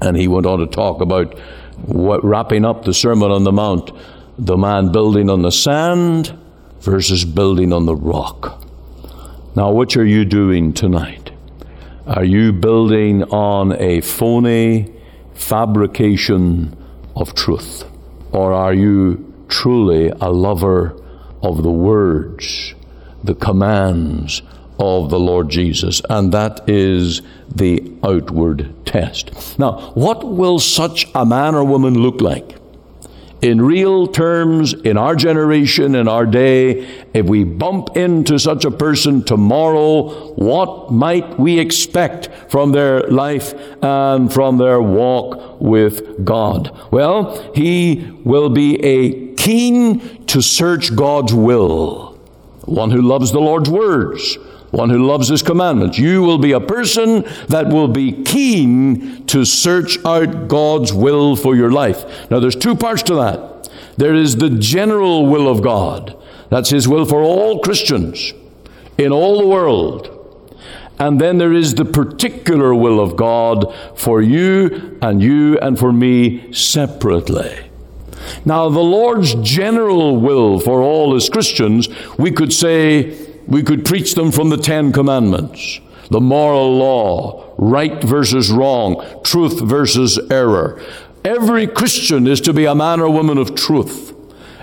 And 0.00 0.16
he 0.16 0.28
went 0.28 0.46
on 0.46 0.58
to 0.58 0.66
talk 0.66 1.00
about 1.00 1.38
what, 1.86 2.24
wrapping 2.24 2.64
up 2.64 2.84
the 2.84 2.94
Sermon 2.94 3.30
on 3.30 3.44
the 3.44 3.52
Mount, 3.52 3.90
the 4.38 4.56
man 4.56 4.92
building 4.92 5.30
on 5.30 5.42
the 5.42 5.52
sand 5.52 6.36
versus 6.80 7.24
building 7.24 7.72
on 7.72 7.86
the 7.86 7.94
rock. 7.94 8.64
Now, 9.54 9.70
what 9.70 9.96
are 9.96 10.04
you 10.04 10.24
doing 10.24 10.72
tonight? 10.72 11.30
Are 12.06 12.24
you 12.24 12.52
building 12.52 13.22
on 13.24 13.72
a 13.80 14.00
phony 14.00 14.92
fabrication 15.34 16.76
of 17.14 17.34
truth? 17.34 17.84
Or 18.32 18.52
are 18.52 18.74
you 18.74 19.32
truly 19.48 20.08
a 20.08 20.30
lover 20.30 20.96
of 21.42 21.62
the 21.62 21.70
words, 21.70 22.74
the 23.22 23.34
commands 23.34 24.42
of 24.82 25.10
the 25.10 25.18
Lord 25.18 25.48
Jesus, 25.48 26.02
and 26.10 26.32
that 26.32 26.68
is 26.68 27.22
the 27.54 27.92
outward 28.02 28.74
test. 28.84 29.56
Now, 29.58 29.92
what 29.94 30.26
will 30.26 30.58
such 30.58 31.06
a 31.14 31.24
man 31.24 31.54
or 31.54 31.64
woman 31.64 31.94
look 31.94 32.20
like? 32.20 32.58
in 33.42 33.60
real 33.60 34.06
terms, 34.06 34.72
in 34.72 34.96
our 34.96 35.16
generation, 35.16 35.96
in 35.96 36.06
our 36.06 36.24
day, 36.24 36.86
if 37.12 37.26
we 37.26 37.42
bump 37.42 37.96
into 37.96 38.38
such 38.38 38.64
a 38.64 38.70
person 38.70 39.24
tomorrow, 39.24 40.32
what 40.34 40.92
might 40.92 41.40
we 41.40 41.58
expect 41.58 42.30
from 42.48 42.70
their 42.70 43.00
life 43.08 43.52
and 43.82 44.32
from 44.32 44.58
their 44.58 44.80
walk 44.80 45.60
with 45.60 46.24
God? 46.24 46.70
Well, 46.92 47.52
he 47.52 48.16
will 48.22 48.48
be 48.48 48.80
a 48.80 49.34
keen 49.34 50.24
to 50.26 50.40
search 50.40 50.94
God's 50.94 51.34
will, 51.34 52.16
one 52.64 52.92
who 52.92 53.02
loves 53.02 53.32
the 53.32 53.40
Lord's 53.40 53.68
words 53.68 54.38
one 54.72 54.90
who 54.90 55.06
loves 55.06 55.28
his 55.28 55.42
commandments. 55.42 55.98
You 55.98 56.22
will 56.22 56.38
be 56.38 56.52
a 56.52 56.60
person 56.60 57.24
that 57.48 57.68
will 57.68 57.88
be 57.88 58.22
keen 58.24 59.24
to 59.26 59.44
search 59.44 60.04
out 60.04 60.48
God's 60.48 60.92
will 60.92 61.36
for 61.36 61.54
your 61.54 61.70
life. 61.70 62.30
Now, 62.30 62.40
there's 62.40 62.56
two 62.56 62.74
parts 62.74 63.02
to 63.04 63.14
that. 63.14 63.70
There 63.96 64.14
is 64.14 64.36
the 64.36 64.50
general 64.50 65.26
will 65.26 65.48
of 65.48 65.62
God. 65.62 66.16
That's 66.48 66.70
his 66.70 66.88
will 66.88 67.04
for 67.04 67.22
all 67.22 67.60
Christians 67.60 68.32
in 68.98 69.12
all 69.12 69.38
the 69.38 69.46
world. 69.46 70.08
And 70.98 71.20
then 71.20 71.38
there 71.38 71.52
is 71.52 71.74
the 71.74 71.84
particular 71.84 72.74
will 72.74 73.00
of 73.00 73.16
God 73.16 73.74
for 73.94 74.22
you 74.22 74.98
and 75.02 75.22
you 75.22 75.58
and 75.58 75.78
for 75.78 75.92
me 75.92 76.52
separately. 76.52 77.70
Now, 78.44 78.68
the 78.68 78.80
Lord's 78.80 79.34
general 79.34 80.16
will 80.16 80.58
for 80.58 80.80
all 80.80 81.14
as 81.14 81.28
Christians, 81.28 81.88
we 82.18 82.30
could 82.30 82.52
say, 82.52 83.21
we 83.46 83.62
could 83.62 83.84
preach 83.84 84.14
them 84.14 84.32
from 84.32 84.50
the 84.50 84.56
Ten 84.56 84.92
Commandments, 84.92 85.80
the 86.10 86.20
moral 86.20 86.76
law, 86.76 87.54
right 87.58 88.02
versus 88.02 88.50
wrong, 88.50 89.04
truth 89.24 89.60
versus 89.60 90.18
error. 90.30 90.80
Every 91.24 91.66
Christian 91.66 92.26
is 92.26 92.40
to 92.42 92.52
be 92.52 92.64
a 92.64 92.74
man 92.74 93.00
or 93.00 93.10
woman 93.10 93.38
of 93.38 93.54
truth. 93.54 94.14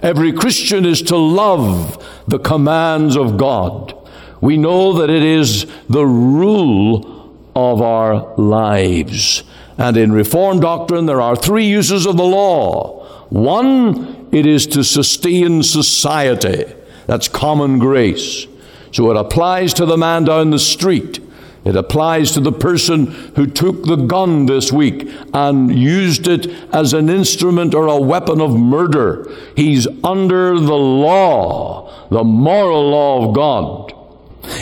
Every 0.02 0.32
Christian 0.32 0.86
is 0.86 1.02
to 1.04 1.18
love 1.18 2.06
the 2.28 2.40
commands 2.40 3.16
of 3.16 3.38
God. 3.38 3.94
We 4.42 4.58
know 4.58 4.94
that 4.94 5.10
it 5.10 5.24
is 5.24 5.66
the 5.90 6.06
rule 6.06 7.38
of 7.56 7.82
our 7.82 8.36
lives. 8.36 9.44
And 9.78 9.98
in 9.98 10.12
Reformed 10.12 10.62
doctrine, 10.62 11.06
there 11.06 11.22
are 11.22 11.36
three 11.36 11.66
uses 11.66 12.06
of 12.06 12.18
the 12.18 12.24
law. 12.24 13.06
One, 13.30 14.28
it 14.32 14.46
is 14.46 14.68
to 14.68 14.84
sustain 14.84 15.64
society. 15.64 16.66
That's 17.08 17.28
common 17.28 17.80
grace. 17.80 18.48
So 18.92 19.10
it 19.12 19.18
applies 19.18 19.74
to 19.76 19.86
the 19.86 19.98
man 19.98 20.26
down 20.26 20.50
the 20.50 20.60
street. 20.60 21.20
It 21.66 21.76
applies 21.76 22.32
to 22.32 22.40
the 22.40 22.54
person 22.54 23.08
who 23.36 23.46
took 23.46 23.84
the 23.84 23.98
gun 23.98 24.46
this 24.46 24.72
week 24.72 25.10
and 25.34 25.74
used 25.78 26.28
it 26.28 26.48
as 26.74 26.94
an 26.94 27.10
instrument 27.10 27.76
or 27.76 27.88
a 27.88 28.00
weapon 28.00 28.40
of 28.40 28.56
murder. 28.56 29.30
He's 29.56 29.86
under 30.04 30.58
the 30.60 30.78
law, 30.78 32.08
the 32.10 32.24
moral 32.24 32.90
law 32.90 33.28
of 33.28 33.36
God. 33.36 33.94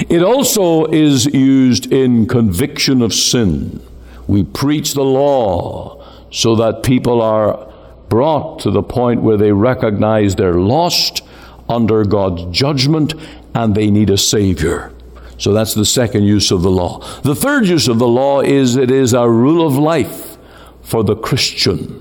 It 0.09 0.23
also 0.23 0.85
is 0.85 1.25
used 1.27 1.91
in 1.93 2.27
conviction 2.27 3.01
of 3.01 3.13
sin. 3.13 3.79
We 4.27 4.43
preach 4.43 4.93
the 4.93 5.05
law 5.05 6.03
so 6.31 6.55
that 6.55 6.83
people 6.83 7.21
are 7.21 7.71
brought 8.09 8.59
to 8.61 8.71
the 8.71 8.83
point 8.83 9.21
where 9.21 9.37
they 9.37 9.51
recognize 9.51 10.35
they're 10.35 10.59
lost 10.59 11.21
under 11.69 12.03
God's 12.05 12.45
judgment 12.57 13.13
and 13.57 13.73
they 13.73 13.89
need 13.89 14.11
a 14.11 14.17
Savior. 14.17 14.93
So 15.39 15.51
that's 15.51 15.73
the 15.73 15.85
second 15.85 16.25
use 16.25 16.51
of 16.51 16.61
the 16.61 16.69
law. 16.69 16.99
The 17.21 17.33
third 17.33 17.65
use 17.65 17.87
of 17.87 17.97
the 17.97 18.07
law 18.07 18.41
is 18.41 18.75
it 18.75 18.91
is 18.91 19.13
a 19.13 19.27
rule 19.27 19.65
of 19.65 19.75
life 19.75 20.37
for 20.83 21.03
the 21.03 21.15
Christian. 21.15 21.99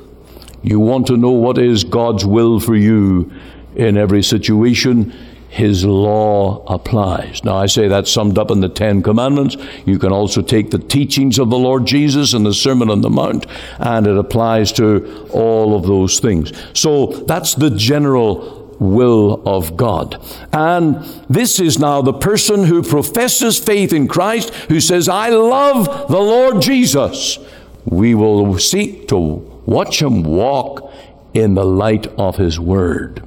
You 0.62 0.80
want 0.80 1.06
to 1.06 1.16
know 1.16 1.30
what 1.30 1.56
is 1.56 1.82
God's 1.82 2.26
will 2.26 2.60
for 2.60 2.76
you 2.76 3.32
in 3.75 3.96
every 3.96 4.22
situation, 4.22 5.14
His 5.48 5.82
law 5.82 6.62
applies. 6.66 7.42
Now, 7.42 7.56
I 7.56 7.66
say 7.66 7.88
that's 7.88 8.10
summed 8.10 8.36
up 8.36 8.50
in 8.50 8.60
the 8.60 8.68
Ten 8.68 9.02
Commandments. 9.02 9.56
You 9.86 9.99
can 9.99 10.12
also 10.12 10.42
take 10.42 10.71
the 10.71 10.78
teachings 10.78 11.38
of 11.38 11.49
the 11.49 11.58
Lord 11.58 11.86
Jesus 11.86 12.34
and 12.34 12.45
the 12.45 12.52
Sermon 12.52 12.90
on 12.90 13.00
the 13.00 13.10
Mount, 13.10 13.47
and 13.78 14.06
it 14.06 14.19
applies 14.19 14.73
to 14.73 15.26
all 15.30 15.75
of 15.75 15.86
those 15.86 16.21
things. 16.21 16.52
So 16.75 17.06
that's 17.06 17.54
the 17.54 17.71
general 17.71 18.66
will 18.78 19.43
of 19.47 19.76
God. 19.76 20.23
And 20.52 20.97
this 21.28 21.60
is 21.60 21.78
now 21.78 22.02
the 22.02 22.12
person 22.12 22.65
who 22.65 22.82
professes 22.82 23.58
faith 23.58 23.93
in 23.93 24.08
Christ, 24.08 24.54
who 24.69 24.80
says, 24.80 25.08
I 25.08 25.28
love 25.28 26.08
the 26.08 26.21
Lord 26.21 26.62
Jesus. 26.62 27.39
We 27.84 28.15
will 28.15 28.58
seek 28.58 29.08
to 29.08 29.19
watch 29.19 30.02
him 30.02 30.23
walk 30.23 30.93
in 31.34 31.54
the 31.54 31.65
light 31.65 32.06
of 32.19 32.36
his 32.36 32.58
word. 32.58 33.23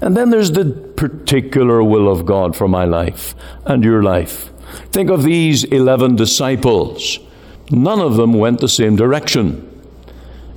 And 0.00 0.16
then 0.16 0.30
there's 0.30 0.52
the 0.52 0.66
particular 0.96 1.82
will 1.82 2.10
of 2.10 2.26
God 2.26 2.56
for 2.56 2.68
my 2.68 2.84
life 2.84 3.34
and 3.64 3.84
your 3.84 4.02
life. 4.02 4.50
Think 4.90 5.10
of 5.10 5.22
these 5.22 5.64
11 5.64 6.16
disciples. 6.16 7.18
None 7.70 8.00
of 8.00 8.16
them 8.16 8.34
went 8.34 8.60
the 8.60 8.68
same 8.68 8.96
direction. 8.96 9.68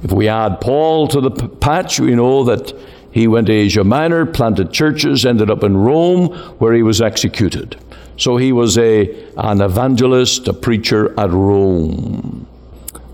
If 0.04 0.12
we 0.12 0.28
add 0.28 0.62
Paul 0.62 1.08
to 1.10 1.21
the 1.21 1.32
patch, 1.32 2.00
we 2.00 2.15
know 2.15 2.43
that 2.43 2.74
he 3.15 3.30
went 3.30 3.47
to 3.47 3.54
Asia 3.54 3.86
Minor, 3.86 4.25
planted 4.25 4.73
churches, 4.73 5.25
ended 5.25 5.49
up 5.49 5.63
in 5.63 5.78
Rome, 5.78 6.34
where 6.60 6.73
he 6.73 6.84
was 6.84 7.01
executed. 7.01 7.78
So 8.17 8.36
he 8.36 8.51
was 8.51 8.78
a, 8.78 9.08
an 9.38 9.62
evangelist, 9.62 10.49
a 10.49 10.54
preacher 10.54 11.17
at 11.17 11.32
Rome. 11.32 12.45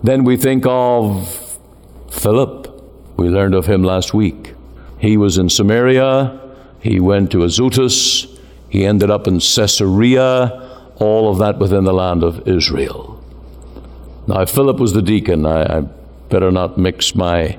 Then 0.02 0.24
we 0.24 0.36
think 0.36 0.64
of 0.66 1.56
Philip. 2.10 2.66
We 3.16 3.28
learned 3.28 3.54
of 3.54 3.66
him 3.66 3.84
last 3.84 4.12
week. 4.12 4.54
He 4.98 5.16
was 5.16 5.38
in 5.38 5.48
Samaria. 5.48 6.36
He 6.80 6.98
went 6.98 7.30
to 7.30 7.44
Azotus. 7.44 8.26
He 8.70 8.84
ended 8.84 9.08
up 9.08 9.28
in 9.28 9.34
Caesarea. 9.34 10.68
All 10.96 11.30
of 11.30 11.38
that 11.38 11.58
within 11.58 11.84
the 11.84 11.94
land 11.94 12.24
of 12.24 12.48
Israel. 12.48 13.22
Now, 14.26 14.44
Philip 14.46 14.80
was 14.80 14.94
the 14.94 15.02
deacon. 15.02 15.46
I, 15.46 15.78
I 15.78 15.80
better 16.28 16.50
not 16.50 16.76
mix 16.76 17.14
my 17.14 17.56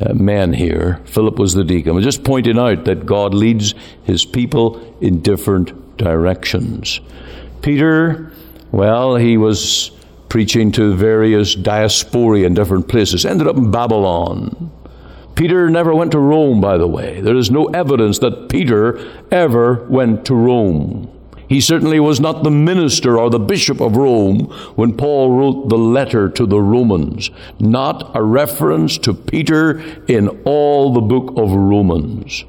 Uh, 0.00 0.14
man 0.14 0.54
here. 0.54 0.98
Philip 1.04 1.38
was 1.38 1.52
the 1.52 1.64
deacon. 1.64 1.94
I'm 1.94 2.02
just 2.02 2.24
pointing 2.24 2.58
out 2.58 2.86
that 2.86 3.04
God 3.04 3.34
leads 3.34 3.74
his 4.02 4.24
people 4.24 4.96
in 5.02 5.20
different 5.20 5.98
directions. 5.98 7.00
Peter, 7.60 8.32
well, 8.72 9.16
he 9.16 9.36
was 9.36 9.90
preaching 10.30 10.72
to 10.72 10.94
various 10.94 11.54
diaspora 11.54 12.40
in 12.40 12.54
different 12.54 12.88
places, 12.88 13.26
ended 13.26 13.46
up 13.46 13.56
in 13.56 13.70
Babylon. 13.70 14.70
Peter 15.34 15.68
never 15.68 15.94
went 15.94 16.12
to 16.12 16.18
Rome, 16.18 16.60
by 16.60 16.78
the 16.78 16.86
way. 16.86 17.20
There 17.20 17.36
is 17.36 17.50
no 17.50 17.66
evidence 17.66 18.20
that 18.20 18.48
Peter 18.48 18.98
ever 19.30 19.84
went 19.88 20.24
to 20.26 20.34
Rome. 20.34 21.10
He 21.50 21.60
certainly 21.60 21.98
was 21.98 22.20
not 22.20 22.44
the 22.44 22.50
minister 22.52 23.18
or 23.18 23.28
the 23.28 23.40
bishop 23.40 23.80
of 23.80 23.96
Rome 23.96 24.44
when 24.76 24.96
Paul 24.96 25.32
wrote 25.32 25.68
the 25.68 25.76
letter 25.76 26.28
to 26.28 26.46
the 26.46 26.60
Romans. 26.60 27.28
Not 27.58 28.12
a 28.14 28.22
reference 28.22 28.96
to 28.98 29.12
Peter 29.12 29.80
in 30.06 30.28
all 30.44 30.92
the 30.94 31.00
book 31.00 31.34
of 31.36 31.50
Romans. 31.50 32.44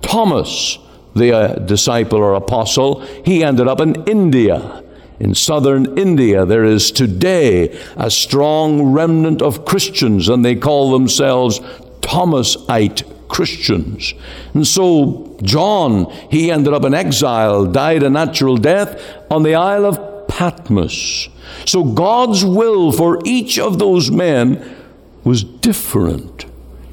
Thomas, 0.00 0.78
the 1.16 1.32
uh, 1.32 1.54
disciple 1.56 2.18
or 2.18 2.34
apostle, 2.34 3.00
he 3.24 3.42
ended 3.42 3.66
up 3.66 3.80
in 3.80 4.04
India. 4.04 4.84
In 5.18 5.34
southern 5.34 5.98
India, 5.98 6.46
there 6.46 6.64
is 6.64 6.92
today 6.92 7.76
a 7.96 8.12
strong 8.12 8.92
remnant 8.92 9.42
of 9.42 9.64
Christians, 9.64 10.28
and 10.28 10.44
they 10.44 10.54
call 10.54 10.92
themselves 10.92 11.60
Thomasite 12.00 13.02
Christians. 13.28 14.14
And 14.54 14.66
so 14.66 15.36
John, 15.42 16.10
he 16.30 16.50
ended 16.50 16.72
up 16.72 16.84
in 16.84 16.94
exile, 16.94 17.66
died 17.66 18.02
a 18.02 18.10
natural 18.10 18.56
death 18.56 19.00
on 19.30 19.42
the 19.42 19.54
Isle 19.54 19.86
of 19.86 20.28
Patmos. 20.28 21.28
So 21.64 21.84
God's 21.84 22.44
will 22.44 22.92
for 22.92 23.20
each 23.24 23.58
of 23.58 23.78
those 23.78 24.10
men 24.10 24.76
was 25.24 25.42
different. 25.42 26.46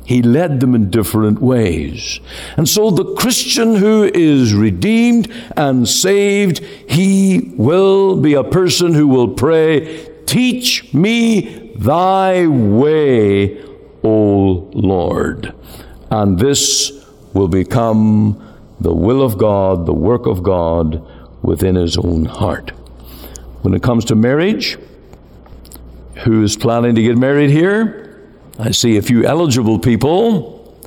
He 0.05 0.21
led 0.21 0.59
them 0.59 0.75
in 0.75 0.89
different 0.89 1.41
ways. 1.41 2.19
And 2.57 2.67
so 2.67 2.91
the 2.91 3.15
Christian 3.15 3.75
who 3.75 4.03
is 4.03 4.53
redeemed 4.53 5.31
and 5.55 5.87
saved, 5.87 6.59
he 6.89 7.53
will 7.55 8.17
be 8.17 8.33
a 8.33 8.43
person 8.43 8.93
who 8.93 9.07
will 9.07 9.29
pray, 9.29 10.09
Teach 10.25 10.93
me 10.93 11.73
thy 11.75 12.47
way, 12.47 13.63
O 14.03 14.69
Lord. 14.73 15.53
And 16.13 16.37
this 16.37 16.91
will 17.33 17.47
become 17.47 18.39
the 18.79 18.93
will 18.93 19.23
of 19.23 19.39
God, 19.39 19.87
the 19.87 19.93
work 19.95 20.27
of 20.27 20.43
God 20.43 21.01
within 21.41 21.73
his 21.73 21.97
own 21.97 22.25
heart. 22.25 22.69
When 23.63 23.73
it 23.73 23.81
comes 23.81 24.05
to 24.05 24.15
marriage, 24.15 24.77
who 26.17 26.43
is 26.43 26.55
planning 26.55 26.93
to 26.93 27.01
get 27.01 27.17
married 27.17 27.49
here? 27.49 28.29
I 28.59 28.69
see 28.69 28.97
a 28.97 29.01
few 29.01 29.25
eligible 29.25 29.79
people. 29.79 30.79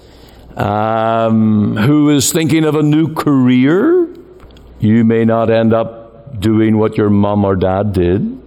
Um, 0.57 1.77
who 1.77 2.11
is 2.11 2.33
thinking 2.33 2.65
of 2.65 2.77
a 2.77 2.83
new 2.85 3.13
career? 3.13 4.09
You 4.79 5.05
may 5.05 5.25
not 5.25 5.51
end 5.51 5.73
up 5.73 6.39
doing 6.39 6.79
what 6.79 6.97
your 6.97 7.11
mom 7.11 7.45
or 7.45 7.57
dad 7.57 7.93
did. 7.93 8.41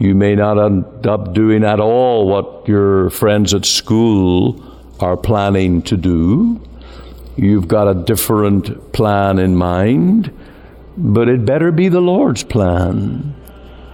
You 0.00 0.16
may 0.16 0.34
not 0.34 0.58
end 0.58 1.06
up 1.06 1.32
doing 1.32 1.62
at 1.62 1.78
all 1.78 2.26
what 2.26 2.66
your 2.66 3.08
friends 3.10 3.54
at 3.54 3.64
school 3.64 4.65
are 5.00 5.16
planning 5.16 5.82
to 5.82 5.96
do. 5.96 6.60
You've 7.36 7.68
got 7.68 7.88
a 7.88 7.94
different 7.94 8.92
plan 8.92 9.38
in 9.38 9.56
mind, 9.56 10.32
but 10.96 11.28
it 11.28 11.44
better 11.44 11.70
be 11.70 11.88
the 11.88 12.00
Lord's 12.00 12.42
plan. 12.42 13.34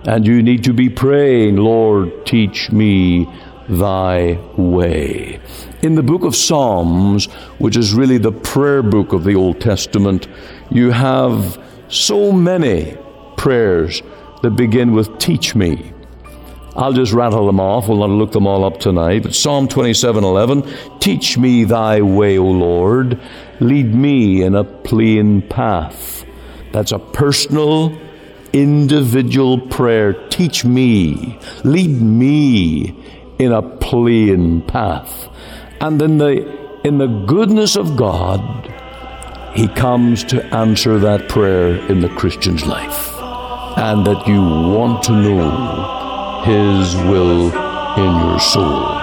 And 0.05 0.27
you 0.27 0.43
need 0.43 0.65
to 0.65 0.73
be 0.73 0.89
praying, 0.89 1.57
Lord, 1.57 2.27
teach 2.27 2.71
me 2.71 3.29
thy 3.69 4.39
way. 4.57 5.41
In 5.83 5.95
the 5.95 6.03
book 6.03 6.23
of 6.23 6.37
Psalms, 6.37 7.27
which 7.59 7.77
is 7.77 7.95
really 7.95 8.19
the 8.19 8.33
prayer 8.33 8.83
book 8.83 9.13
of 9.13 9.25
the 9.25 9.35
Old 9.35 9.61
Testament, 9.61 10.29
you 10.71 10.91
have 10.91 11.61
so 11.89 12.33
many 12.33 12.97
prayers 13.37 14.03
that 14.43 14.51
begin 14.51 14.93
with 14.93 15.19
teach 15.19 15.55
me. 15.55 15.93
I'll 16.75 16.93
just 16.93 17.13
rattle 17.13 17.47
them 17.47 17.61
off. 17.61 17.89
We'll 17.89 17.99
not 17.99 18.11
look 18.11 18.33
them 18.33 18.47
all 18.47 18.65
up 18.65 18.79
tonight. 18.79 19.25
But 19.25 19.35
Psalm 19.35 19.69
27 19.69 20.25
11, 20.25 20.99
teach 21.01 21.37
me 21.37 21.65
thy 21.65 22.01
way, 22.01 22.39
O 22.39 22.45
Lord. 22.45 23.21
Lead 23.61 23.95
me 23.95 24.43
in 24.43 24.55
a 24.55 24.65
plain 24.65 25.43
path. 25.43 26.25
That's 26.73 26.93
a 26.93 26.99
personal, 26.99 27.97
individual 28.55 29.61
prayer. 29.61 30.15
Teach 30.31 30.65
me. 30.65 31.39
Lead 31.63 32.01
me 32.01 32.97
in 33.39 33.53
a 33.53 33.63
plain 33.63 34.63
path. 34.63 35.29
And 35.81 36.01
in 36.01 36.17
the, 36.19 36.87
in 36.87 36.97
the 36.97 37.07
goodness 37.07 37.77
of 37.77 37.97
God, 37.97 38.41
He 39.55 39.69
comes 39.69 40.25
to 40.25 40.43
answer 40.55 40.99
that 41.01 41.29
prayer 41.29 41.77
in 41.91 42.01
the 42.01 42.09
Christian's 42.09 42.65
life. 42.65 43.11
And 43.77 44.07
that 44.07 44.27
you 44.27 44.41
want 44.41 45.03
to 45.05 45.13
know 45.13 46.02
his 46.45 46.97
will 46.97 47.53
in 47.99 48.29
your 48.29 48.41
soul. 48.41 49.02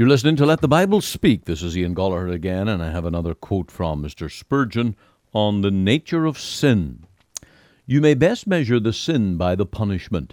You're 0.00 0.08
listening 0.08 0.36
to 0.36 0.46
Let 0.46 0.62
the 0.62 0.66
Bible 0.66 1.02
Speak. 1.02 1.44
This 1.44 1.62
is 1.62 1.76
Ian 1.76 1.94
Goligher 1.94 2.32
again, 2.32 2.68
and 2.68 2.82
I 2.82 2.90
have 2.90 3.04
another 3.04 3.34
quote 3.34 3.70
from 3.70 4.02
Mr. 4.02 4.32
Spurgeon 4.32 4.96
on 5.34 5.60
the 5.60 5.70
nature 5.70 6.24
of 6.24 6.38
sin. 6.38 7.04
You 7.84 8.00
may 8.00 8.14
best 8.14 8.46
measure 8.46 8.80
the 8.80 8.94
sin 8.94 9.36
by 9.36 9.54
the 9.54 9.66
punishment. 9.66 10.32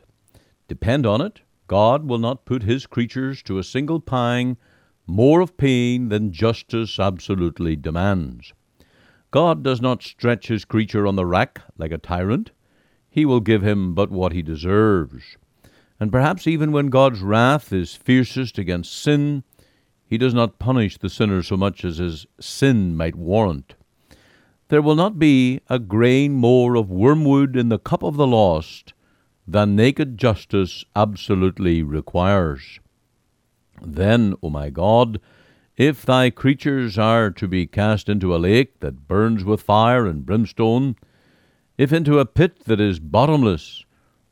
Depend 0.69 1.05
on 1.05 1.19
it, 1.19 1.41
God 1.67 2.07
will 2.07 2.17
not 2.17 2.45
put 2.45 2.63
his 2.63 2.85
creatures 2.85 3.43
to 3.43 3.57
a 3.57 3.63
single 3.65 3.99
pang 3.99 4.55
more 5.05 5.41
of 5.41 5.57
pain 5.57 6.07
than 6.07 6.31
justice 6.31 6.97
absolutely 6.97 7.75
demands. 7.75 8.53
God 9.31 9.63
does 9.63 9.81
not 9.81 10.01
stretch 10.01 10.47
his 10.47 10.63
creature 10.63 11.05
on 11.05 11.17
the 11.17 11.25
rack 11.25 11.59
like 11.77 11.91
a 11.91 11.97
tyrant. 11.97 12.51
He 13.09 13.25
will 13.25 13.41
give 13.41 13.63
him 13.63 13.93
but 13.93 14.11
what 14.11 14.31
he 14.31 14.41
deserves. 14.41 15.35
And 15.99 16.09
perhaps 16.09 16.47
even 16.47 16.71
when 16.71 16.87
God's 16.87 17.19
wrath 17.19 17.73
is 17.73 17.95
fiercest 17.95 18.57
against 18.57 18.97
sin, 18.97 19.43
he 20.07 20.17
does 20.17 20.33
not 20.33 20.57
punish 20.57 20.97
the 20.97 21.09
sinner 21.09 21.43
so 21.43 21.57
much 21.57 21.83
as 21.83 21.97
his 21.97 22.25
sin 22.39 22.95
might 22.95 23.15
warrant. 23.15 23.75
There 24.69 24.81
will 24.81 24.95
not 24.95 25.19
be 25.19 25.61
a 25.69 25.79
grain 25.79 26.33
more 26.33 26.75
of 26.75 26.89
wormwood 26.89 27.55
in 27.55 27.69
the 27.69 27.79
cup 27.79 28.03
of 28.03 28.15
the 28.15 28.27
lost 28.27 28.93
than 29.47 29.75
naked 29.75 30.17
justice 30.17 30.83
absolutely 30.95 31.83
requires. 31.83 32.79
Then, 33.81 34.35
O 34.41 34.49
my 34.49 34.69
God, 34.69 35.19
if 35.77 36.05
thy 36.05 36.29
creatures 36.29 36.97
are 36.97 37.29
to 37.31 37.47
be 37.47 37.67
cast 37.67 38.09
into 38.09 38.35
a 38.35 38.37
lake 38.37 38.79
that 38.79 39.07
burns 39.07 39.43
with 39.43 39.61
fire 39.61 40.05
and 40.05 40.25
brimstone, 40.25 40.95
if 41.77 41.93
into 41.93 42.19
a 42.19 42.25
pit 42.25 42.65
that 42.65 42.81
is 42.81 42.99
bottomless, 42.99 43.85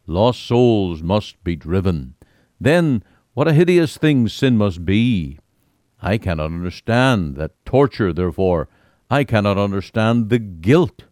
lost 0.07 0.41
souls 0.45 1.03
must 1.03 1.41
be 1.43 1.55
driven, 1.55 2.15
then 2.59 3.03
what 3.33 3.47
a 3.47 3.53
hideous 3.53 3.97
thing 3.97 4.27
sin 4.27 4.57
must 4.57 4.85
be! 4.85 5.38
I 6.05 6.19
cannot 6.19 6.45
understand 6.45 7.35
that 7.37 7.65
torture, 7.65 8.13
therefore, 8.13 8.69
I 9.09 9.23
cannot 9.23 9.57
understand 9.57 10.29
the 10.29 10.37
guilt 10.37 11.05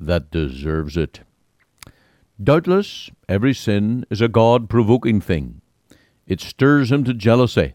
that 0.00 0.32
deserves 0.32 0.96
it. 0.96 1.20
Doubtless, 2.42 3.12
every 3.28 3.54
sin 3.54 4.04
is 4.10 4.20
a 4.20 4.26
God 4.26 4.68
provoking 4.68 5.20
thing. 5.20 5.60
It 6.26 6.40
stirs 6.40 6.90
him 6.90 7.04
to 7.04 7.14
jealousy. 7.14 7.74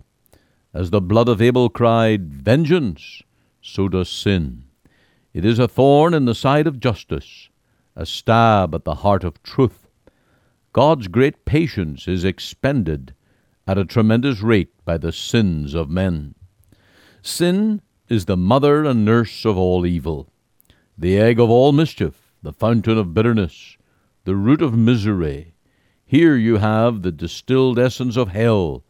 As 0.73 0.89
the 0.89 0.99
blood 0.99 1.29
of 1.29 1.41
Abel 1.41 1.69
cried, 1.69 2.33
Vengeance, 2.33 3.23
so 3.61 3.87
does 3.87 4.09
sin. 4.09 4.65
It 5.33 5.45
is 5.45 5.59
a 5.59 5.67
thorn 5.69 6.13
in 6.13 6.25
the 6.25 6.35
side 6.35 6.67
of 6.67 6.81
justice, 6.81 7.47
a 7.95 8.05
stab 8.05 8.75
at 8.75 8.83
the 8.83 8.95
heart 8.95 9.23
of 9.23 9.41
truth. 9.43 9.87
God's 10.73 11.07
great 11.07 11.45
patience 11.45 12.05
is 12.05 12.25
expended 12.25 13.13
at 13.65 13.77
a 13.77 13.85
tremendous 13.85 14.41
rate 14.41 14.73
by 14.83 14.97
the 14.97 15.13
sins 15.13 15.73
of 15.73 15.89
men. 15.89 16.35
Sin 17.21 17.81
is 18.07 18.25
the 18.25 18.37
mother 18.37 18.85
and 18.85 19.03
nurse 19.03 19.45
of 19.45 19.57
all 19.57 19.85
evil, 19.85 20.31
the 20.97 21.17
egg 21.17 21.39
of 21.39 21.49
all 21.49 21.71
mischief, 21.71 22.33
the 22.41 22.53
fountain 22.53 22.97
of 22.97 23.13
bitterness, 23.13 23.77
the 24.23 24.35
root 24.35 24.61
of 24.61 24.73
misery. 24.73 25.53
Here 26.05 26.35
you 26.35 26.57
have 26.57 27.01
the 27.01 27.11
distilled 27.11 27.77
essence 27.77 28.15
of 28.17 28.29
hell, 28.29 28.83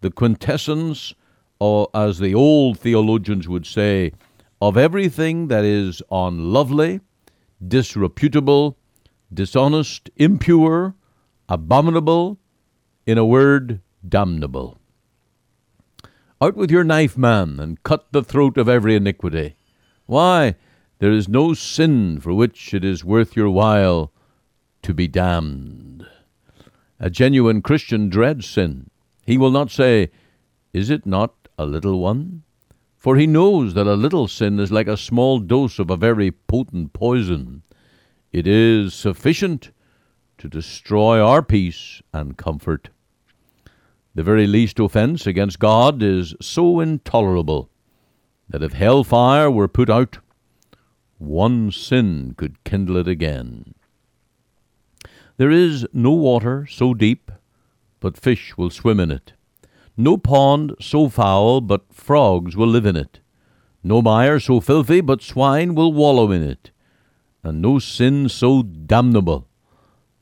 the 0.00 0.10
quintessence, 0.10 1.14
or 1.58 1.88
as 1.92 2.18
the 2.18 2.34
old 2.34 2.78
theologians 2.78 3.48
would 3.48 3.66
say, 3.66 4.12
of 4.60 4.76
everything 4.76 5.48
that 5.48 5.64
is 5.64 6.02
unlovely, 6.10 7.00
disreputable, 7.66 8.76
dishonest, 9.32 10.08
impure, 10.16 10.94
abominable, 11.48 12.38
in 13.06 13.18
a 13.18 13.24
word, 13.24 13.80
damnable. 14.08 14.78
Out 16.42 16.56
with 16.56 16.72
your 16.72 16.82
knife, 16.82 17.16
man, 17.16 17.60
and 17.60 17.80
cut 17.84 18.10
the 18.10 18.24
throat 18.24 18.58
of 18.58 18.68
every 18.68 18.96
iniquity. 18.96 19.54
Why, 20.06 20.56
there 20.98 21.12
is 21.12 21.28
no 21.28 21.54
sin 21.54 22.18
for 22.18 22.34
which 22.34 22.74
it 22.74 22.84
is 22.84 23.04
worth 23.04 23.36
your 23.36 23.48
while 23.48 24.10
to 24.82 24.92
be 24.92 25.06
damned. 25.06 26.04
A 26.98 27.10
genuine 27.10 27.62
Christian 27.62 28.08
dreads 28.08 28.48
sin. 28.48 28.90
He 29.24 29.38
will 29.38 29.52
not 29.52 29.70
say, 29.70 30.10
Is 30.72 30.90
it 30.90 31.06
not 31.06 31.32
a 31.56 31.64
little 31.64 32.00
one? 32.00 32.42
For 32.96 33.16
he 33.16 33.28
knows 33.28 33.74
that 33.74 33.86
a 33.86 33.94
little 33.94 34.26
sin 34.26 34.58
is 34.58 34.72
like 34.72 34.88
a 34.88 34.96
small 34.96 35.38
dose 35.38 35.78
of 35.78 35.90
a 35.90 35.96
very 35.96 36.32
potent 36.32 36.92
poison. 36.92 37.62
It 38.32 38.48
is 38.48 38.94
sufficient 38.94 39.70
to 40.38 40.48
destroy 40.48 41.24
our 41.24 41.40
peace 41.40 42.02
and 42.12 42.36
comfort. 42.36 42.88
The 44.14 44.22
very 44.22 44.46
least 44.46 44.78
offence 44.78 45.26
against 45.26 45.58
God 45.58 46.02
is 46.02 46.34
so 46.40 46.80
intolerable 46.80 47.70
that 48.48 48.62
if 48.62 48.74
hell 48.74 49.04
fire 49.04 49.50
were 49.50 49.68
put 49.68 49.88
out, 49.88 50.18
one 51.18 51.70
sin 51.70 52.34
could 52.36 52.62
kindle 52.64 52.96
it 52.98 53.08
again. 53.08 53.74
There 55.38 55.50
is 55.50 55.86
no 55.94 56.12
water 56.12 56.66
so 56.66 56.92
deep 56.92 57.30
but 58.00 58.18
fish 58.18 58.56
will 58.58 58.68
swim 58.68 59.00
in 59.00 59.10
it, 59.10 59.32
no 59.96 60.18
pond 60.18 60.74
so 60.80 61.08
foul 61.08 61.60
but 61.60 61.92
frogs 61.92 62.54
will 62.56 62.66
live 62.66 62.84
in 62.84 62.96
it, 62.96 63.20
no 63.82 64.02
mire 64.02 64.40
so 64.40 64.60
filthy 64.60 65.00
but 65.00 65.22
swine 65.22 65.74
will 65.74 65.92
wallow 65.92 66.30
in 66.32 66.42
it, 66.42 66.70
and 67.42 67.62
no 67.62 67.78
sin 67.78 68.28
so 68.28 68.62
damnable 68.62 69.48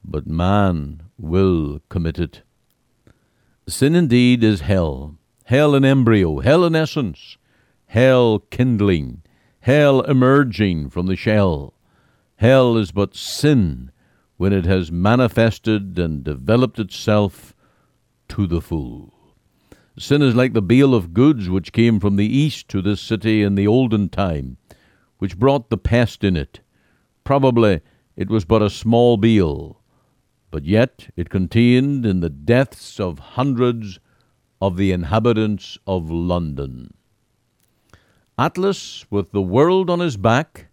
but 0.04 0.26
man 0.26 1.02
will 1.18 1.80
commit 1.88 2.18
it. 2.18 2.42
Sin 3.70 3.94
indeed 3.94 4.42
is 4.42 4.62
hell, 4.62 5.14
hell 5.44 5.76
in 5.76 5.84
embryo, 5.84 6.40
hell 6.40 6.64
in 6.64 6.74
essence, 6.74 7.38
hell 7.86 8.40
kindling, 8.50 9.22
hell 9.60 10.00
emerging 10.02 10.90
from 10.90 11.06
the 11.06 11.14
shell. 11.14 11.72
Hell 12.34 12.76
is 12.76 12.90
but 12.90 13.14
sin 13.14 13.92
when 14.36 14.52
it 14.52 14.64
has 14.64 14.90
manifested 14.90 15.96
and 16.00 16.24
developed 16.24 16.80
itself 16.80 17.54
to 18.28 18.48
the 18.48 18.60
full. 18.60 19.14
Sin 19.96 20.20
is 20.20 20.34
like 20.34 20.52
the 20.52 20.60
bale 20.60 20.92
of 20.92 21.14
goods 21.14 21.48
which 21.48 21.72
came 21.72 22.00
from 22.00 22.16
the 22.16 22.26
east 22.26 22.68
to 22.70 22.82
this 22.82 23.00
city 23.00 23.40
in 23.40 23.54
the 23.54 23.68
olden 23.68 24.08
time, 24.08 24.56
which 25.18 25.38
brought 25.38 25.70
the 25.70 25.78
pest 25.78 26.24
in 26.24 26.36
it. 26.36 26.58
Probably 27.22 27.82
it 28.16 28.28
was 28.28 28.44
but 28.44 28.62
a 28.62 28.68
small 28.68 29.16
bale, 29.16 29.79
but 30.50 30.64
yet 30.64 31.08
it 31.16 31.30
contained 31.30 32.04
in 32.04 32.20
the 32.20 32.30
deaths 32.30 32.98
of 32.98 33.18
hundreds 33.18 34.00
of 34.60 34.76
the 34.76 34.92
inhabitants 34.92 35.78
of 35.86 36.10
London. 36.10 36.94
Atlas, 38.38 39.04
with 39.10 39.32
the 39.32 39.42
world 39.42 39.90
on 39.90 40.00
his 40.00 40.16
back, 40.16 40.68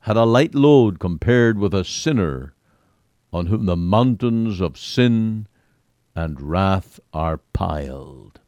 had 0.00 0.16
a 0.16 0.24
light 0.24 0.54
load 0.54 0.98
compared 0.98 1.58
with 1.58 1.74
a 1.74 1.84
sinner 1.84 2.54
on 3.32 3.46
whom 3.46 3.66
the 3.66 3.76
mountains 3.76 4.60
of 4.60 4.78
sin 4.78 5.46
and 6.14 6.40
wrath 6.40 6.98
are 7.12 7.38
piled. 7.52 8.40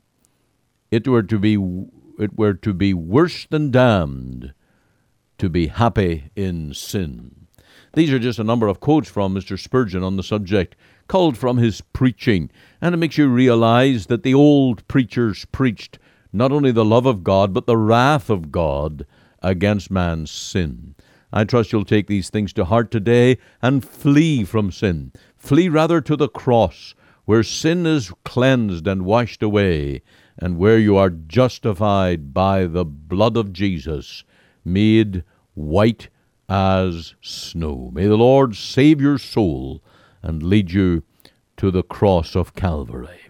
It 0.91 1.07
were 1.07 1.23
to 1.23 1.39
be 1.39 1.55
it 2.19 2.37
were 2.37 2.55
to 2.55 2.75
be 2.75 2.93
worse 2.93 3.47
than 3.47 3.71
damned 3.71 4.53
to 5.39 5.49
be 5.49 5.69
happy 5.69 6.31
in 6.37 6.75
sin. 6.75 7.42
These 7.95 8.11
are 8.11 8.19
just 8.19 8.39
a 8.39 8.45
number 8.45 8.69
of 8.69 8.81
quotes 8.81 9.11
from 9.11 9.35
Mr. 9.35 9.59
Spurgeon 9.59 10.03
on 10.03 10.17
the 10.17 10.23
subject, 10.23 10.77
culled 11.09 11.37
from 11.37 11.59
his 11.59 11.83
preaching, 11.93 12.51
and 12.81 12.95
it 12.95 12.99
makes 12.99 13.19
you 13.19 13.29
realize 13.29 14.07
that 14.07 14.23
the 14.23 14.33
old 14.33 14.87
preachers 14.89 15.45
preached 15.53 15.99
not 16.33 16.53
only 16.53 16.73
the 16.73 16.87
love 16.87 17.05
of 17.05 17.23
God, 17.23 17.53
but 17.53 17.67
the 17.67 17.77
wrath 17.77 18.31
of 18.31 18.51
God 18.51 19.05
against 19.43 19.91
man's 19.91 20.31
sin. 20.31 20.95
I 21.35 21.45
trust 21.45 21.73
you'll 21.73 21.85
take 21.85 22.07
these 22.07 22.31
things 22.31 22.55
to 22.55 22.65
heart 22.65 22.91
today 22.91 23.37
and 23.61 23.85
flee 23.85 24.45
from 24.45 24.73
sin. 24.73 25.13
Flee 25.37 25.69
rather 25.69 26.01
to 26.01 26.17
the 26.17 26.29
cross, 26.29 26.95
where 27.27 27.43
sin 27.43 27.85
is 27.85 28.11
cleansed 28.25 28.87
and 28.87 29.05
washed 29.05 29.43
away, 29.43 30.01
and 30.39 30.57
where 30.57 30.79
you 30.79 30.97
are 30.97 31.11
justified 31.11 32.33
by 32.33 32.65
the 32.65 32.87
blood 32.87 33.37
of 33.37 33.53
Jesus, 33.53 34.25
made 34.65 35.25
white 35.55 36.09
as 36.53 37.15
snow. 37.23 37.91
May 37.95 38.07
the 38.07 38.19
Lord 38.19 38.55
save 38.57 39.01
your 39.01 39.17
soul 39.17 39.83
and 40.21 40.43
lead 40.43 40.71
you 40.71 41.03
to 41.57 41.71
the 41.71 41.83
cross 41.83 42.37
of 42.37 42.55
Calvary. 42.55 43.21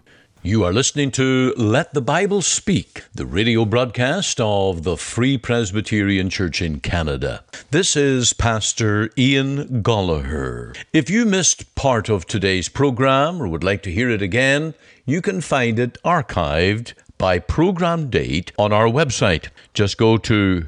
You 0.41 0.65
are 0.65 0.73
listening 0.73 1.09
to 1.11 1.53
Let 1.55 1.93
the 1.93 2.01
Bible 2.01 2.41
Speak, 2.41 3.05
the 3.13 3.25
radio 3.25 3.63
broadcast 3.63 4.41
of 4.41 4.83
the 4.83 4.97
Free 4.97 5.37
Presbyterian 5.37 6.29
Church 6.29 6.61
in 6.61 6.81
Canada. 6.81 7.45
This 7.71 7.95
is 7.95 8.33
Pastor 8.33 9.09
Ian 9.17 9.81
Goligher. 9.81 10.75
If 10.91 11.09
you 11.09 11.25
missed 11.25 11.75
part 11.75 12.09
of 12.09 12.25
today's 12.25 12.67
program 12.67 13.41
or 13.41 13.47
would 13.47 13.63
like 13.63 13.83
to 13.83 13.91
hear 13.91 14.09
it 14.09 14.21
again, 14.21 14.73
you 15.05 15.21
can 15.21 15.39
find 15.39 15.79
it 15.79 15.97
archived 16.03 16.91
by 17.17 17.39
program 17.39 18.09
date 18.09 18.51
on 18.59 18.73
our 18.73 18.87
website. 18.87 19.47
Just 19.73 19.97
go 19.97 20.17
to 20.17 20.67